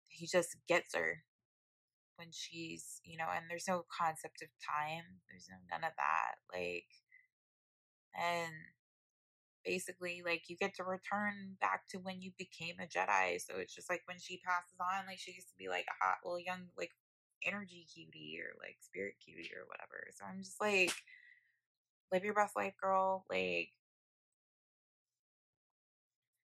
He 0.10 0.26
just 0.28 0.58
gets 0.68 0.96
her 0.96 1.24
when 2.18 2.30
she's, 2.32 3.02
you 3.04 3.18
know, 3.18 3.28
and 3.36 3.46
there's 3.50 3.68
no 3.68 3.86
concept 3.92 4.42
of 4.42 4.50
time. 4.64 5.22
There's 5.30 5.48
no 5.50 5.58
none 5.72 5.84
of 5.84 5.94
that. 5.98 6.36
Like, 6.54 6.88
and 8.16 8.54
basically 9.66 10.22
like 10.24 10.44
you 10.48 10.56
get 10.56 10.76
to 10.76 10.84
return 10.84 11.58
back 11.60 11.88
to 11.90 11.98
when 11.98 12.22
you 12.22 12.32
became 12.38 12.76
a 12.80 12.86
Jedi. 12.88 13.42
So 13.42 13.58
it's 13.58 13.74
just 13.74 13.90
like 13.90 14.02
when 14.06 14.20
she 14.20 14.40
passes 14.46 14.78
on, 14.80 15.08
like 15.08 15.20
she 15.20 15.32
used 15.34 15.50
to 15.50 15.58
be 15.58 15.68
like 15.68 15.86
a 15.90 16.06
hot 16.06 16.18
little 16.24 16.40
young 16.40 16.68
like 16.78 16.92
energy 17.46 17.86
cutie 17.94 18.40
or 18.42 18.54
like 18.60 18.78
spirit 18.82 19.16
cutie 19.24 19.52
or 19.56 19.68
whatever. 19.68 20.08
So 20.16 20.26
I'm 20.26 20.42
just 20.42 20.60
like, 20.62 20.94
live 22.12 22.24
your 22.24 22.34
best 22.34 22.56
life, 22.56 22.74
girl. 22.82 23.26
Like 23.30 23.70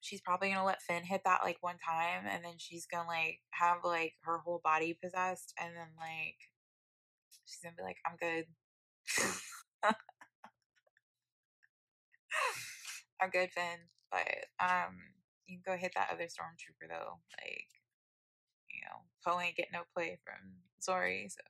she's 0.01 0.21
probably 0.21 0.49
gonna 0.49 0.65
let 0.65 0.81
Finn 0.81 1.03
hit 1.03 1.21
that 1.25 1.43
like 1.43 1.57
one 1.61 1.77
time 1.77 2.25
and 2.29 2.43
then 2.43 2.55
she's 2.57 2.85
gonna 2.85 3.07
like 3.07 3.39
have 3.51 3.77
like 3.83 4.13
her 4.23 4.39
whole 4.39 4.59
body 4.63 4.97
possessed 5.01 5.53
and 5.59 5.75
then 5.75 5.87
like 5.97 6.37
she's 7.45 7.59
gonna 7.63 7.75
be 7.77 7.83
like, 7.83 7.97
I'm 8.05 8.17
good. 8.17 8.45
I'm 13.21 13.29
good, 13.29 13.51
Finn. 13.51 13.87
But 14.11 14.45
um, 14.59 14.99
you 15.47 15.57
can 15.57 15.73
go 15.73 15.79
hit 15.79 15.93
that 15.95 16.09
other 16.11 16.25
stormtrooper 16.25 16.89
though. 16.89 17.19
Like, 17.39 17.67
you 18.73 18.81
know, 18.89 19.05
Poe 19.23 19.39
ain't 19.39 19.55
getting 19.55 19.73
no 19.73 19.83
play 19.93 20.17
from 20.25 20.57
Zorii, 20.81 21.31
so 21.31 21.41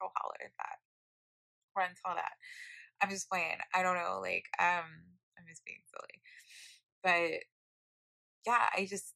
go 0.00 0.10
holler 0.16 0.44
at 0.44 0.52
that. 0.58 0.78
Run 1.76 1.90
tell 2.04 2.14
that. 2.14 2.32
I'm 3.00 3.10
just 3.10 3.28
playing. 3.30 3.58
I 3.74 3.82
don't 3.82 3.96
know. 3.96 4.18
Like, 4.20 4.44
um, 4.58 4.90
I'm 5.38 5.46
just 5.48 5.64
being 5.64 5.78
silly. 5.90 6.20
But 7.02 7.44
yeah, 8.46 8.66
I 8.76 8.86
just 8.88 9.14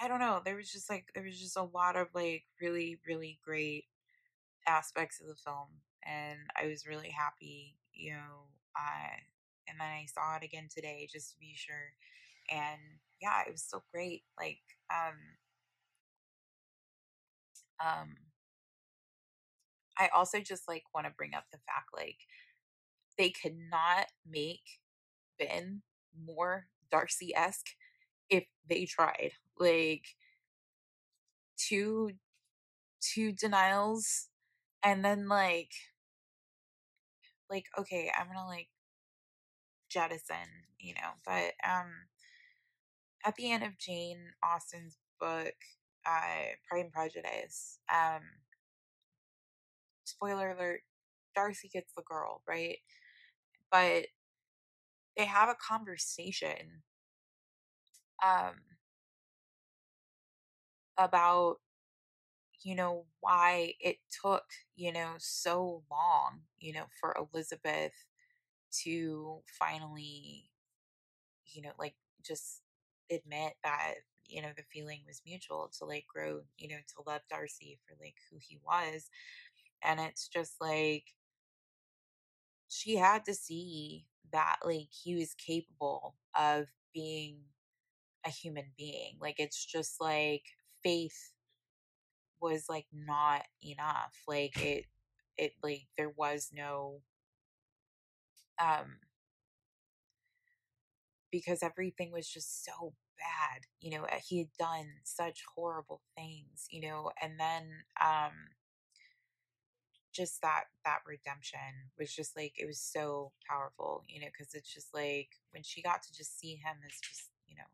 I 0.00 0.08
don't 0.08 0.20
know. 0.20 0.40
There 0.44 0.56
was 0.56 0.70
just 0.70 0.88
like 0.90 1.06
there 1.14 1.24
was 1.24 1.38
just 1.38 1.56
a 1.56 1.62
lot 1.62 1.96
of 1.96 2.08
like 2.14 2.44
really, 2.60 2.98
really 3.06 3.38
great 3.44 3.84
aspects 4.66 5.20
of 5.20 5.26
the 5.28 5.34
film. 5.34 5.68
And 6.06 6.38
I 6.60 6.66
was 6.66 6.86
really 6.86 7.10
happy, 7.10 7.76
you 7.92 8.12
know, 8.12 8.48
I 8.76 9.20
and 9.68 9.78
then 9.78 9.86
I 9.86 10.06
saw 10.06 10.36
it 10.36 10.44
again 10.44 10.68
today 10.74 11.08
just 11.10 11.32
to 11.32 11.38
be 11.38 11.52
sure. 11.54 11.94
And 12.50 12.80
yeah, 13.20 13.42
it 13.46 13.52
was 13.52 13.64
so 13.68 13.82
great. 13.92 14.22
Like, 14.38 14.60
um, 14.92 15.16
um, 17.84 18.16
I 19.98 20.08
also 20.14 20.40
just 20.40 20.66
like 20.68 20.84
want 20.94 21.06
to 21.06 21.12
bring 21.16 21.34
up 21.34 21.44
the 21.52 21.58
fact 21.58 21.88
like 21.94 22.16
they 23.18 23.30
could 23.30 23.56
not 23.70 24.06
make 24.28 24.62
Ben 25.38 25.82
more 26.18 26.66
Darcy 26.90 27.34
esque 27.36 27.68
if 28.30 28.44
they 28.68 28.86
tried. 28.86 29.32
Like 29.58 30.04
two 31.56 32.10
two 33.00 33.32
denials 33.32 34.28
and 34.84 35.04
then 35.04 35.28
like 35.28 35.72
like 37.50 37.66
okay, 37.78 38.10
I'm 38.16 38.26
gonna 38.28 38.46
like 38.46 38.68
jettison, 39.88 40.48
you 40.78 40.94
know, 40.94 41.10
but 41.26 41.52
um 41.68 41.90
at 43.24 43.36
the 43.36 43.50
end 43.52 43.62
of 43.64 43.78
Jane 43.78 44.20
Austen's 44.44 44.96
book, 45.20 45.54
uh 46.06 46.54
Pride 46.68 46.80
and 46.86 46.92
Prejudice, 46.92 47.78
um 47.92 48.22
spoiler 50.04 50.50
alert, 50.50 50.82
Darcy 51.34 51.68
gets 51.68 51.92
the 51.94 52.02
girl, 52.02 52.42
right? 52.46 52.78
But 53.70 54.06
they 55.16 55.24
have 55.24 55.48
a 55.48 55.54
conversation 55.54 56.82
um 58.22 58.54
about 60.98 61.58
you 62.62 62.74
know 62.74 63.04
why 63.20 63.74
it 63.80 63.96
took 64.22 64.44
you 64.76 64.92
know 64.92 65.14
so 65.18 65.82
long 65.90 66.40
you 66.58 66.72
know 66.72 66.84
for 67.00 67.16
Elizabeth 67.32 67.92
to 68.84 69.40
finally 69.58 70.50
you 71.46 71.62
know 71.62 71.72
like 71.78 71.94
just 72.24 72.62
admit 73.10 73.54
that 73.64 73.94
you 74.26 74.42
know 74.42 74.50
the 74.56 74.62
feeling 74.72 75.00
was 75.06 75.22
mutual 75.26 75.70
to 75.78 75.84
like 75.84 76.06
grow 76.12 76.40
you 76.58 76.68
know 76.68 76.76
to 76.76 77.02
love 77.10 77.22
Darcy 77.30 77.78
for 77.86 77.96
like 78.02 78.16
who 78.30 78.38
he 78.40 78.58
was 78.64 79.10
and 79.82 80.00
it's 80.00 80.28
just 80.28 80.54
like 80.60 81.04
she 82.68 82.96
had 82.96 83.24
to 83.24 83.34
see 83.34 84.06
that 84.32 84.58
like 84.64 84.88
he 84.90 85.16
was 85.16 85.34
capable 85.34 86.14
of 86.38 86.66
being 86.94 87.38
a 88.26 88.30
human 88.30 88.66
being 88.76 89.16
like 89.20 89.36
it's 89.38 89.64
just 89.64 90.00
like 90.00 90.44
faith 90.82 91.32
was 92.40 92.68
like 92.68 92.86
not 92.92 93.42
enough 93.62 94.14
like 94.26 94.58
it 94.62 94.84
it 95.36 95.52
like 95.62 95.82
there 95.96 96.10
was 96.10 96.50
no 96.52 97.00
um 98.58 98.96
because 101.30 101.62
everything 101.62 102.10
was 102.12 102.28
just 102.28 102.64
so 102.64 102.94
bad 103.18 103.62
you 103.80 103.90
know 103.90 104.06
he 104.26 104.38
had 104.38 104.52
done 104.58 104.86
such 105.04 105.42
horrible 105.54 106.00
things 106.16 106.66
you 106.70 106.80
know 106.80 107.10
and 107.22 107.38
then 107.38 107.68
um 108.00 108.32
just 110.12 110.42
that 110.42 110.64
that 110.84 110.98
redemption 111.06 111.90
was 111.98 112.12
just 112.12 112.36
like 112.36 112.52
it 112.58 112.66
was 112.66 112.80
so 112.80 113.32
powerful 113.48 114.02
you 114.08 114.20
know 114.20 114.26
because 114.26 114.54
it's 114.54 114.72
just 114.72 114.92
like 114.94 115.28
when 115.52 115.62
she 115.62 115.82
got 115.82 116.02
to 116.02 116.12
just 116.12 116.38
see 116.38 116.54
him 116.56 116.76
as 116.86 116.98
just 117.00 117.30
you 117.46 117.54
know 117.56 117.70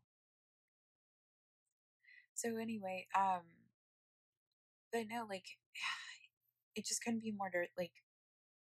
so 2.33 2.57
anyway 2.57 3.05
um 3.15 3.41
but 4.91 5.05
no 5.09 5.25
like 5.29 5.45
it 6.75 6.85
just 6.85 7.03
couldn't 7.03 7.23
be 7.23 7.31
more 7.31 7.49
like 7.77 7.91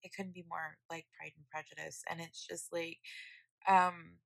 it 0.03 0.13
couldn't 0.17 0.35
be 0.35 0.45
more 0.49 0.77
like 0.91 1.07
pride 1.17 1.33
and 1.37 1.47
prejudice 1.51 2.03
and 2.11 2.21
it's 2.21 2.47
just 2.47 2.73
like 2.73 2.99
um 3.69 4.17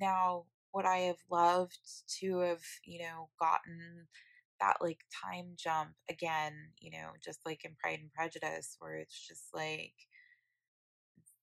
now 0.00 0.44
would 0.74 0.84
i 0.84 0.98
have 0.98 1.22
loved 1.30 1.78
to 2.08 2.38
have 2.40 2.62
you 2.84 3.00
know 3.00 3.28
gotten 3.40 4.06
that 4.60 4.76
like 4.80 5.00
time 5.24 5.52
jump 5.56 5.90
again 6.08 6.52
you 6.78 6.90
know 6.90 7.10
just 7.24 7.40
like 7.46 7.64
in 7.64 7.72
pride 7.82 7.98
and 8.00 8.12
prejudice 8.12 8.76
where 8.78 8.96
it's 8.96 9.26
just 9.26 9.44
like 9.54 9.94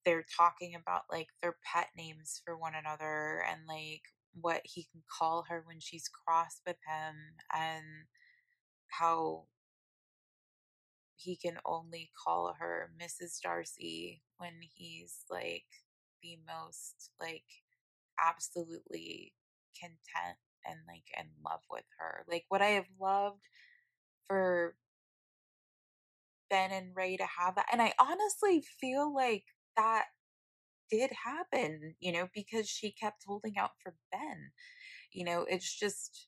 they're 0.05 0.25
talking 0.37 0.73
about 0.73 1.01
like 1.11 1.27
their 1.41 1.57
pet 1.65 1.87
names 1.97 2.41
for 2.45 2.57
one 2.57 2.73
another 2.75 3.43
and 3.49 3.61
like 3.67 4.03
what 4.39 4.61
he 4.63 4.87
can 4.91 5.01
call 5.19 5.45
her 5.49 5.63
when 5.65 5.79
she's 5.79 6.07
cross 6.07 6.61
with 6.65 6.77
him 6.87 7.15
and 7.53 7.83
how 8.87 9.43
he 11.17 11.35
can 11.35 11.57
only 11.65 12.09
call 12.23 12.55
her 12.57 12.91
Mrs. 13.01 13.41
Darcy 13.41 14.21
when 14.37 14.53
he's 14.61 15.25
like 15.29 15.65
the 16.21 16.37
most 16.47 17.11
like 17.19 17.43
absolutely 18.21 19.33
content 19.79 20.37
and 20.65 20.79
like 20.87 21.05
in 21.17 21.27
love 21.45 21.61
with 21.71 21.85
her. 21.99 22.25
Like 22.29 22.45
what 22.49 22.61
I 22.61 22.69
have 22.69 22.87
loved 22.99 23.41
for 24.27 24.75
Ben 26.49 26.71
and 26.71 26.95
Rey 26.95 27.17
to 27.17 27.25
have 27.25 27.55
that. 27.55 27.67
And 27.71 27.81
I 27.81 27.93
honestly 27.99 28.61
feel 28.79 29.13
like 29.13 29.45
that 29.75 30.05
did 30.89 31.11
happen, 31.25 31.95
you 31.99 32.11
know, 32.11 32.29
because 32.33 32.69
she 32.69 32.91
kept 32.91 33.23
holding 33.27 33.57
out 33.57 33.71
for 33.83 33.95
Ben. 34.11 34.51
You 35.11 35.25
know, 35.25 35.45
it's 35.49 35.73
just 35.77 36.27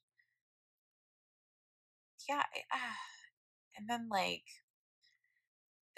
yeah, 2.28 2.43
uh, 2.73 2.95
and 3.78 3.89
then 3.89 4.08
like 4.10 4.43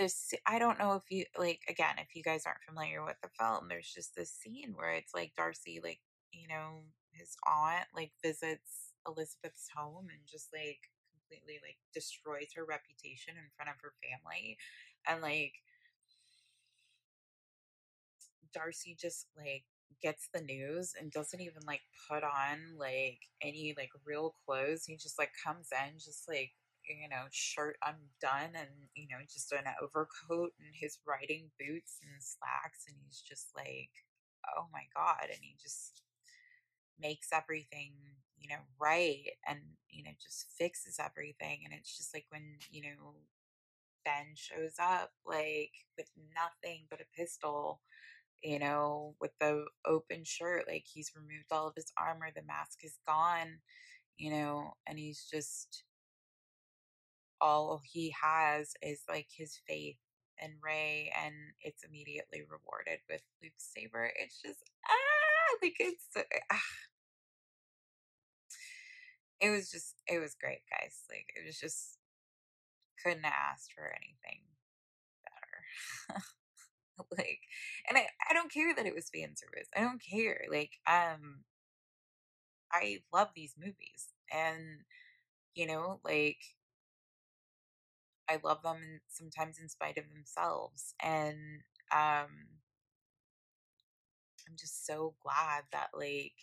this 0.02 0.34
I 0.48 0.58
don't 0.58 0.80
know 0.80 0.94
if 0.94 1.04
you 1.12 1.26
like 1.38 1.62
again 1.70 1.96
if 2.00 2.16
you 2.16 2.24
guys 2.24 2.44
aren't 2.46 2.66
familiar 2.68 3.04
with 3.06 3.18
the 3.22 3.30
film 3.40 3.68
there's 3.70 3.94
just 3.94 4.16
this 4.16 4.32
scene 4.32 4.74
where 4.76 4.94
it's 4.94 5.14
like 5.14 5.34
Darcy 5.38 5.80
like 5.84 6.00
you 6.32 6.48
know 6.48 6.82
his 7.14 7.36
aunt 7.48 7.86
like 7.96 8.12
visits 8.24 8.94
Elizabeth's 9.06 9.70
home 9.76 10.08
and 10.10 10.22
just 10.26 10.50
like 10.54 10.90
completely 11.14 11.60
like 11.62 11.78
destroys 11.94 12.50
her 12.56 12.66
reputation 12.66 13.36
in 13.38 13.54
front 13.56 13.70
of 13.70 13.78
her 13.84 13.94
family 14.02 14.58
and 15.08 15.22
like 15.22 15.54
Darcy 18.54 18.98
just 19.00 19.28
like 19.38 19.64
gets 20.02 20.30
the 20.34 20.42
news 20.42 20.94
and 21.00 21.12
doesn't 21.12 21.42
even 21.42 21.62
like 21.68 21.82
put 22.10 22.24
on 22.24 22.58
like 22.80 23.20
any 23.44 23.76
like 23.78 23.92
real 24.04 24.34
clothes 24.46 24.86
he 24.86 24.96
just 24.98 25.20
like 25.20 25.30
comes 25.46 25.70
in 25.72 26.00
just 26.00 26.28
like 26.28 26.52
you 26.88 27.10
know, 27.10 27.26
shirt 27.32 27.78
undone 27.84 28.56
and, 28.56 28.90
you 28.96 29.08
know, 29.10 29.22
just 29.32 29.52
an 29.52 29.66
overcoat 29.82 30.52
and 30.60 30.74
his 30.74 31.00
riding 31.08 31.52
boots 31.60 32.00
and 32.04 32.22
slacks. 32.22 32.86
And 32.88 32.98
he's 33.06 33.22
just 33.22 33.50
like, 33.56 33.92
oh 34.58 34.68
my 34.74 34.84
God. 34.96 35.30
And 35.30 35.40
he 35.42 35.56
just 35.62 36.02
makes 37.00 37.30
everything, 37.34 37.94
you 38.38 38.50
know, 38.50 38.62
right 38.80 39.26
and, 39.48 39.60
you 39.90 40.04
know, 40.04 40.12
just 40.22 40.48
fixes 40.58 40.98
everything. 41.00 41.62
And 41.66 41.74
it's 41.74 41.96
just 41.98 42.14
like 42.14 42.26
when, 42.30 42.58
you 42.70 42.84
know, 42.84 43.16
Ben 44.06 44.34
shows 44.36 44.76
up 44.80 45.12
like 45.26 45.72
with 45.98 46.10
nothing 46.36 46.86
but 46.90 47.02
a 47.02 47.06
pistol, 47.18 47.82
you 48.44 48.60
know, 48.60 49.16
with 49.22 49.32
the 49.40 49.66
open 49.86 50.24
shirt, 50.24 50.66
like 50.68 50.86
he's 50.92 51.12
removed 51.16 51.52
all 51.52 51.68
of 51.68 51.76
his 51.76 51.92
armor, 51.98 52.30
the 52.36 52.44
mask 52.44 52.80
is 52.84 52.98
gone, 53.08 53.60
you 54.18 54.32
know, 54.32 54.74
and 54.88 55.00
he's 55.00 55.28
just 55.32 55.84
all 57.42 57.82
he 57.84 58.14
has 58.22 58.74
is 58.82 59.02
like 59.10 59.28
his 59.36 59.60
faith 59.68 59.98
and 60.42 60.54
Rey, 60.64 61.12
and 61.24 61.34
it's 61.62 61.84
immediately 61.84 62.42
rewarded 62.42 63.00
with 63.10 63.22
Luke's 63.44 63.70
saber. 63.76 64.12
It's 64.16 64.42
just 64.42 64.60
ah, 64.88 65.58
like 65.62 65.76
it's 65.80 66.06
ah. 66.52 66.62
it 69.42 69.50
was 69.50 69.70
just 69.72 69.96
it 70.08 70.20
was 70.20 70.36
great, 70.40 70.62
guys. 70.70 71.04
Like 71.10 71.28
it 71.36 71.46
was 71.46 71.60
just 71.60 71.98
couldn't 73.04 73.26
asked 73.26 73.74
for 73.74 73.86
anything 73.88 74.42
better. 76.10 76.24
like, 77.18 77.40
and 77.90 77.98
I 77.98 78.08
I 78.30 78.34
don't 78.34 78.54
care 78.54 78.74
that 78.76 78.86
it 78.86 78.96
was 78.96 79.10
fan 79.10 79.36
service. 79.36 79.68
I 79.76 79.82
don't 79.82 80.02
care. 80.02 80.46
Like 80.50 80.72
um, 80.88 81.42
I 82.72 83.00
love 83.14 83.30
these 83.36 83.56
movies, 83.60 84.14
and 84.32 84.82
you 85.56 85.68
know, 85.68 86.00
like 86.04 86.38
I 88.32 88.40
love 88.44 88.64
them 88.64 88.78
and 88.78 89.02
sometimes 89.10 89.60
in 89.60 89.70
spite 89.70 89.98
of 90.00 90.06
themselves. 90.10 90.96
And 91.02 91.64
um 91.92 92.30
I'm 94.48 94.56
just 94.58 94.86
so 94.86 95.16
glad 95.24 95.64
that 95.72 95.90
like 95.94 96.34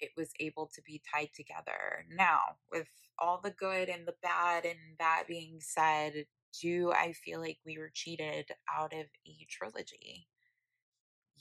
it 0.00 0.10
was 0.16 0.30
able 0.40 0.66
to 0.74 0.82
be 0.82 1.00
tied 1.12 1.30
together. 1.34 2.04
Now, 2.10 2.58
with 2.70 2.88
all 3.18 3.40
the 3.42 3.50
good 3.50 3.88
and 3.88 4.06
the 4.06 4.14
bad 4.22 4.64
and 4.64 4.78
that 4.98 5.24
being 5.28 5.58
said, 5.60 6.26
do 6.60 6.92
I 6.92 7.12
feel 7.12 7.40
like 7.40 7.58
we 7.66 7.78
were 7.78 7.90
cheated 7.92 8.50
out 8.72 8.92
of 8.92 9.06
a 9.26 9.46
trilogy? 9.50 10.28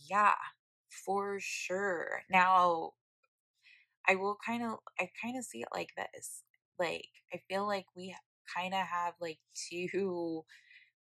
Yeah, 0.10 0.36
for 0.90 1.40
sure. 1.42 2.24
Now, 2.30 2.94
I 4.08 4.16
will 4.16 4.38
kind 4.44 4.64
of 4.64 4.80
I 5.00 5.10
kind 5.22 5.38
of 5.38 5.44
see 5.46 5.62
it 5.62 5.68
like 5.74 5.94
this. 5.96 6.44
Like 6.80 7.10
I 7.34 7.42
feel 7.50 7.66
like 7.68 7.86
we 7.96 8.16
kind 8.56 8.74
of 8.74 8.82
have 8.82 9.14
like 9.22 9.40
two 9.70 10.44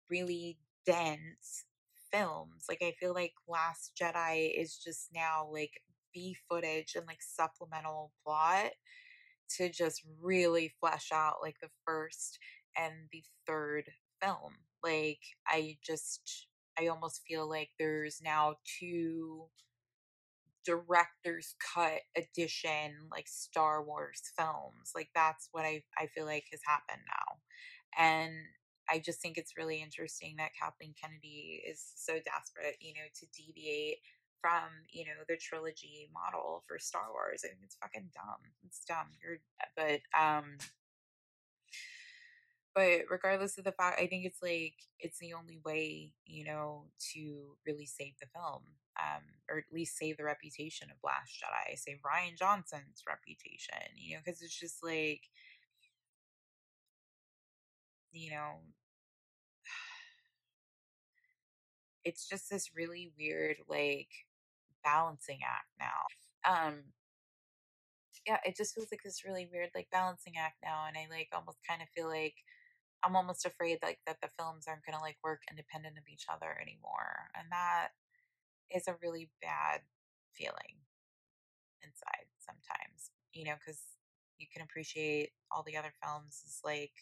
really 0.10 0.58
dense 0.86 1.66
films. 2.12 2.66
Like 2.70 2.82
I 2.82 2.94
feel 3.00 3.14
like 3.14 3.34
Last 3.48 3.92
Jedi 4.00 4.52
is 4.60 4.78
just 4.78 5.10
now 5.14 5.48
like 5.52 5.82
B 6.14 6.36
footage 6.50 6.96
and 6.96 7.06
like 7.08 7.22
supplemental 7.22 8.12
plot 8.24 8.72
to 9.58 9.70
just 9.70 10.02
really 10.22 10.74
flesh 10.80 11.10
out 11.14 11.36
like 11.42 11.58
the 11.62 11.70
first 11.86 12.40
and 12.78 12.94
the 13.12 13.24
third 13.46 13.86
film. 14.22 14.54
Like 14.84 15.20
I 15.48 15.78
just 15.84 16.48
I 16.80 16.88
almost 16.88 17.22
feel 17.28 17.50
like 17.50 17.70
there's 17.80 18.22
now 18.24 18.56
two 18.80 19.46
director's 20.65 21.56
cut 21.73 22.01
edition 22.15 22.95
like 23.12 23.28
Star 23.28 23.84
Wars 23.84 24.21
films. 24.38 24.91
Like 24.95 25.10
that's 25.15 25.49
what 25.51 25.65
I 25.65 25.84
I 25.97 26.08
feel 26.08 26.25
like 26.25 26.45
has 26.51 26.62
happened 26.65 27.04
now. 27.08 27.38
And 27.97 28.34
I 28.89 28.99
just 28.99 29.21
think 29.21 29.38
it's 29.38 29.58
really 29.58 29.82
interesting 29.82 30.36
that 30.38 30.51
Kathleen 30.60 30.93
Kennedy 31.01 31.62
is 31.67 31.84
so 31.95 32.13
desperate, 32.13 32.78
you 32.82 32.93
know, 32.93 33.08
to 33.19 33.25
deviate 33.36 33.97
from, 34.41 34.69
you 34.91 35.06
know, 35.06 35.25
the 35.28 35.38
trilogy 35.38 36.10
model 36.13 36.63
for 36.67 36.78
Star 36.78 37.08
Wars. 37.12 37.41
I 37.43 37.47
think 37.49 37.62
it's 37.63 37.78
fucking 37.82 38.10
dumb. 38.13 38.41
It's 38.65 38.84
dumb. 38.86 39.08
You're 39.21 39.39
but 39.75 40.01
um 40.17 40.58
but 42.75 43.04
regardless 43.10 43.58
of 43.58 43.63
the 43.63 43.71
fact 43.71 43.99
i 43.99 44.06
think 44.06 44.25
it's 44.25 44.41
like 44.41 44.75
it's 44.99 45.17
the 45.19 45.34
only 45.34 45.60
way 45.65 46.12
you 46.25 46.43
know 46.43 46.84
to 46.99 47.56
really 47.65 47.86
save 47.86 48.13
the 48.19 48.28
film 48.36 48.62
um 49.00 49.24
or 49.50 49.58
at 49.58 49.74
least 49.74 49.98
save 49.98 50.18
the 50.18 50.24
reputation 50.24 50.90
of 50.90 50.98
last 51.04 51.42
jedi 51.42 51.78
save 51.78 51.98
Rian 52.06 52.38
Johnson's 52.38 53.04
reputation 53.08 53.78
you 53.96 54.16
know 54.16 54.22
because 54.24 54.42
it's 54.42 54.58
just 54.58 54.84
like 54.84 55.22
you 58.12 58.32
know 58.32 58.62
it's 62.06 62.28
just 62.28 62.50
this 62.50 62.72
really 62.76 63.12
weird 63.18 63.58
like 63.68 64.10
balancing 64.84 65.40
act 65.44 65.72
now 65.80 66.06
um 66.46 66.84
yeah 68.26 68.38
it 68.46 68.56
just 68.56 68.76
feels 68.76 68.88
like 68.92 69.04
this 69.04 69.26
really 69.26 69.48
weird 69.52 69.70
like 69.76 69.88
balancing 69.92 70.34
act 70.38 70.56
now 70.64 70.86
and 70.88 70.96
i 70.98 71.08
like 71.14 71.28
almost 71.34 71.58
kind 71.68 71.82
of 71.82 71.90
feel 71.90 72.08
like 72.08 72.36
I'm 73.06 73.16
almost 73.16 73.46
afraid 73.46 73.78
like 73.84 74.00
that 74.08 74.18
the 74.22 74.34
films 74.38 74.66
aren't 74.68 74.82
to 74.90 75.00
like 75.00 75.18
work 75.24 75.42
independent 75.50 75.98
of 75.98 76.10
each 76.12 76.26
other 76.26 76.58
anymore. 76.60 77.30
And 77.38 77.46
that 77.52 77.90
is 78.73 78.88
a 78.88 78.95
really 79.01 79.30
bad 79.41 79.82
feeling 80.34 80.84
inside 81.84 82.28
sometimes, 82.39 83.12
you 83.34 83.45
know, 83.45 83.56
because 83.60 83.80
you 84.38 84.47
can 84.51 84.63
appreciate 84.63 85.32
all 85.51 85.63
the 85.65 85.78
other 85.78 85.93
films 86.04 86.43
as 86.45 86.60
like 86.63 86.93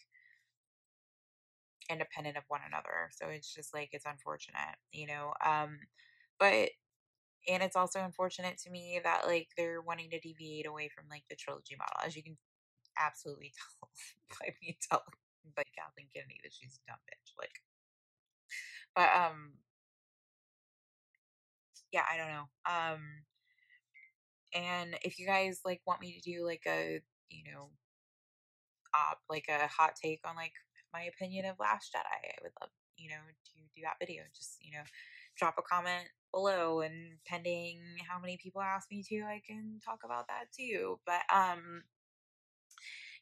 independent 1.90 2.36
of 2.36 2.44
one 2.48 2.60
another. 2.66 3.10
So 3.12 3.28
it's 3.28 3.52
just 3.52 3.74
like 3.74 3.90
it's 3.92 4.06
unfortunate, 4.06 4.76
you 4.92 5.06
know. 5.06 5.32
Um 5.44 5.78
but 6.38 6.70
and 7.48 7.62
it's 7.62 7.76
also 7.76 8.00
unfortunate 8.04 8.58
to 8.58 8.70
me 8.70 9.00
that 9.04 9.26
like 9.26 9.48
they're 9.56 9.82
wanting 9.82 10.10
to 10.10 10.20
deviate 10.20 10.66
away 10.66 10.90
from 10.94 11.06
like 11.10 11.24
the 11.30 11.36
trilogy 11.36 11.76
model 11.78 12.06
as 12.06 12.16
you 12.16 12.22
can 12.22 12.36
absolutely 12.98 13.52
tell 13.58 13.90
by 14.40 14.54
me 14.62 14.78
telling 14.90 15.18
by 15.56 15.64
Kathleen 15.76 16.08
Kennedy 16.14 16.40
that 16.44 16.52
she's 16.52 16.78
a 16.80 16.90
dumb 16.90 17.00
bitch. 17.08 17.32
Like, 17.38 17.62
but 18.94 19.10
um, 19.14 19.52
yeah, 21.94 22.02
I 22.12 22.16
don't 22.16 22.28
know. 22.28 22.48
Um, 22.66 23.00
and 24.52 24.96
if 25.02 25.18
you 25.20 25.26
guys 25.26 25.60
like 25.64 25.80
want 25.86 26.00
me 26.00 26.12
to 26.12 26.30
do 26.30 26.44
like 26.44 26.62
a 26.66 27.00
you 27.30 27.44
know, 27.52 27.70
op 28.94 29.18
like 29.30 29.46
a 29.48 29.68
hot 29.68 29.94
take 30.02 30.20
on 30.26 30.34
like 30.34 30.52
my 30.92 31.02
opinion 31.02 31.46
of 31.46 31.56
Last 31.60 31.94
Jedi, 31.94 32.00
I 32.02 32.42
would 32.42 32.52
love 32.60 32.70
you 32.96 33.10
know 33.10 33.22
to 33.46 33.62
do 33.76 33.82
that 33.84 34.00
video. 34.00 34.24
Just 34.34 34.56
you 34.60 34.72
know, 34.72 34.82
drop 35.38 35.54
a 35.56 35.62
comment 35.62 36.08
below, 36.32 36.80
and 36.80 37.18
pending 37.28 37.78
how 38.08 38.18
many 38.20 38.36
people 38.42 38.60
ask 38.60 38.90
me 38.90 39.04
to, 39.08 39.22
I 39.22 39.40
can 39.46 39.78
talk 39.84 40.00
about 40.04 40.26
that 40.26 40.46
too. 40.56 40.98
But 41.06 41.22
um 41.32 41.84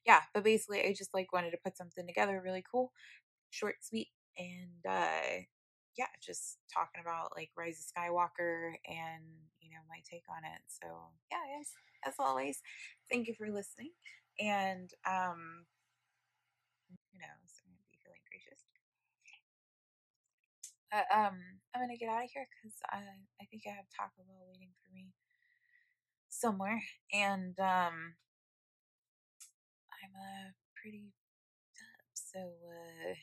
yeah, 0.07 0.21
but 0.33 0.45
basically, 0.45 0.81
I 0.83 0.95
just 0.97 1.13
like 1.13 1.31
wanted 1.35 1.51
to 1.51 1.59
put 1.63 1.77
something 1.77 2.07
together 2.07 2.41
really 2.43 2.65
cool, 2.71 2.91
short, 3.51 3.77
sweet, 3.83 4.09
and 4.39 4.87
uh, 4.89 5.45
yeah, 5.97 6.11
just 6.25 6.59
talking 6.73 7.03
about 7.03 7.33
like 7.37 7.51
Rise 7.57 7.79
of 7.81 7.87
Skywalker 7.93 8.75
and 8.89 9.25
you 9.61 9.71
know 9.71 9.83
my 9.89 10.01
take 10.09 10.25
on 10.29 10.45
it. 10.45 10.63
So 10.69 10.87
yeah, 11.31 11.43
guys, 11.57 11.71
as 12.07 12.15
always, 12.19 12.61
thank 13.11 13.29
you 13.29 13.35
for 13.37 13.49
listening, 13.51 13.93
and 14.41 14.91
um, 15.07 15.67
you 17.13 17.21
know, 17.21 17.29
I'm 17.29 17.43
gonna 17.69 17.89
be 17.91 17.99
feeling 18.03 18.25
gracious. 18.29 18.63
Uh, 20.93 21.07
um, 21.13 21.37
I'm 21.75 21.81
gonna 21.83 21.97
get 21.97 22.09
out 22.09 22.25
of 22.25 22.31
here 22.33 22.47
because 22.49 22.77
I 22.91 23.01
I 23.41 23.45
think 23.51 23.65
I 23.67 23.73
have 23.77 23.89
Taco 23.97 24.25
Bell 24.29 24.47
waiting 24.49 24.73
for 24.85 24.93
me 24.93 25.13
somewhere, 26.29 26.83
and 27.13 27.59
um 27.61 28.15
I'm 29.91 30.15
uh, 30.17 30.51
pretty 30.81 31.13
done. 31.77 32.07
So, 32.15 32.41
uh, 32.41 33.15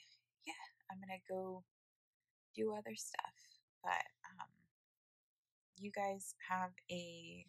yeah, 0.46 0.64
I'm 0.92 1.00
gonna 1.00 1.22
go 1.30 1.64
do 2.56 2.74
other 2.74 2.96
stuff. 2.96 3.36
But 3.84 4.06
um, 4.40 4.50
you 5.78 5.92
guys 5.92 6.34
have 6.50 6.72
a 6.92 7.46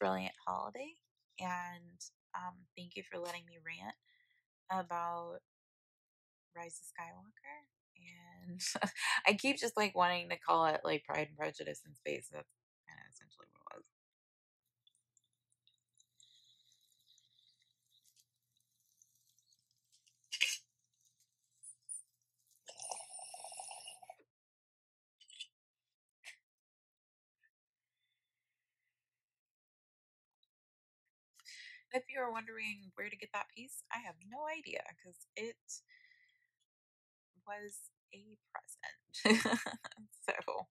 brilliant 0.00 0.34
holiday, 0.46 0.94
and 1.40 2.00
um, 2.36 2.54
thank 2.76 2.96
you 2.96 3.02
for 3.10 3.18
letting 3.18 3.44
me 3.46 3.58
rant 3.64 3.96
about 4.70 5.40
Rise 6.56 6.80
of 6.80 6.86
Skywalker. 6.92 7.56
And 7.96 8.60
I 9.26 9.32
keep 9.34 9.58
just 9.58 9.76
like 9.76 9.96
wanting 9.96 10.28
to 10.30 10.38
call 10.38 10.66
it 10.66 10.80
like 10.84 11.04
Pride 11.04 11.28
and 11.28 11.36
Prejudice 11.36 11.82
in 11.86 11.94
space. 11.94 12.28
That's 12.32 12.48
kind 12.88 13.00
of 13.00 13.12
essentially 13.12 13.48
what 13.52 13.76
it 13.76 13.76
was. 13.78 13.84
If 31.92 32.04
you 32.12 32.20
are 32.20 32.32
wondering 32.32 32.92
where 32.94 33.08
to 33.08 33.16
get 33.16 33.30
that 33.32 33.48
piece, 33.54 33.82
I 33.92 33.98
have 34.04 34.16
no 34.28 34.44
idea 34.44 34.84
because 34.92 35.16
it 35.36 35.56
was 37.48 37.88
a 38.12 38.36
present. 38.52 39.56
so 40.28 40.66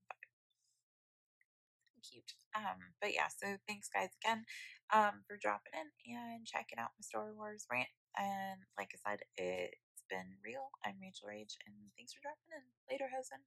cute. 2.06 2.34
Um, 2.56 2.96
but 3.02 3.14
yeah, 3.14 3.28
so 3.28 3.58
thanks 3.68 3.90
guys 3.92 4.14
again 4.24 4.46
um, 4.94 5.26
for 5.28 5.38
dropping 5.38 5.76
in 5.76 5.90
and 6.16 6.46
checking 6.46 6.80
out 6.80 6.96
my 6.96 7.04
Star 7.04 7.34
Wars 7.34 7.68
rant. 7.72 7.92
And 8.18 8.64
like 8.78 8.96
I 8.96 9.00
said, 9.04 9.20
it's 9.38 10.06
been 10.10 10.40
real. 10.42 10.72
I'm 10.86 10.98
Rachel 11.02 11.30
Rage, 11.30 11.58
and 11.68 11.76
thanks 12.00 12.14
for 12.16 12.24
dropping 12.24 12.56
in. 12.56 12.66
Later, 12.90 13.12
Hosen. 13.12 13.44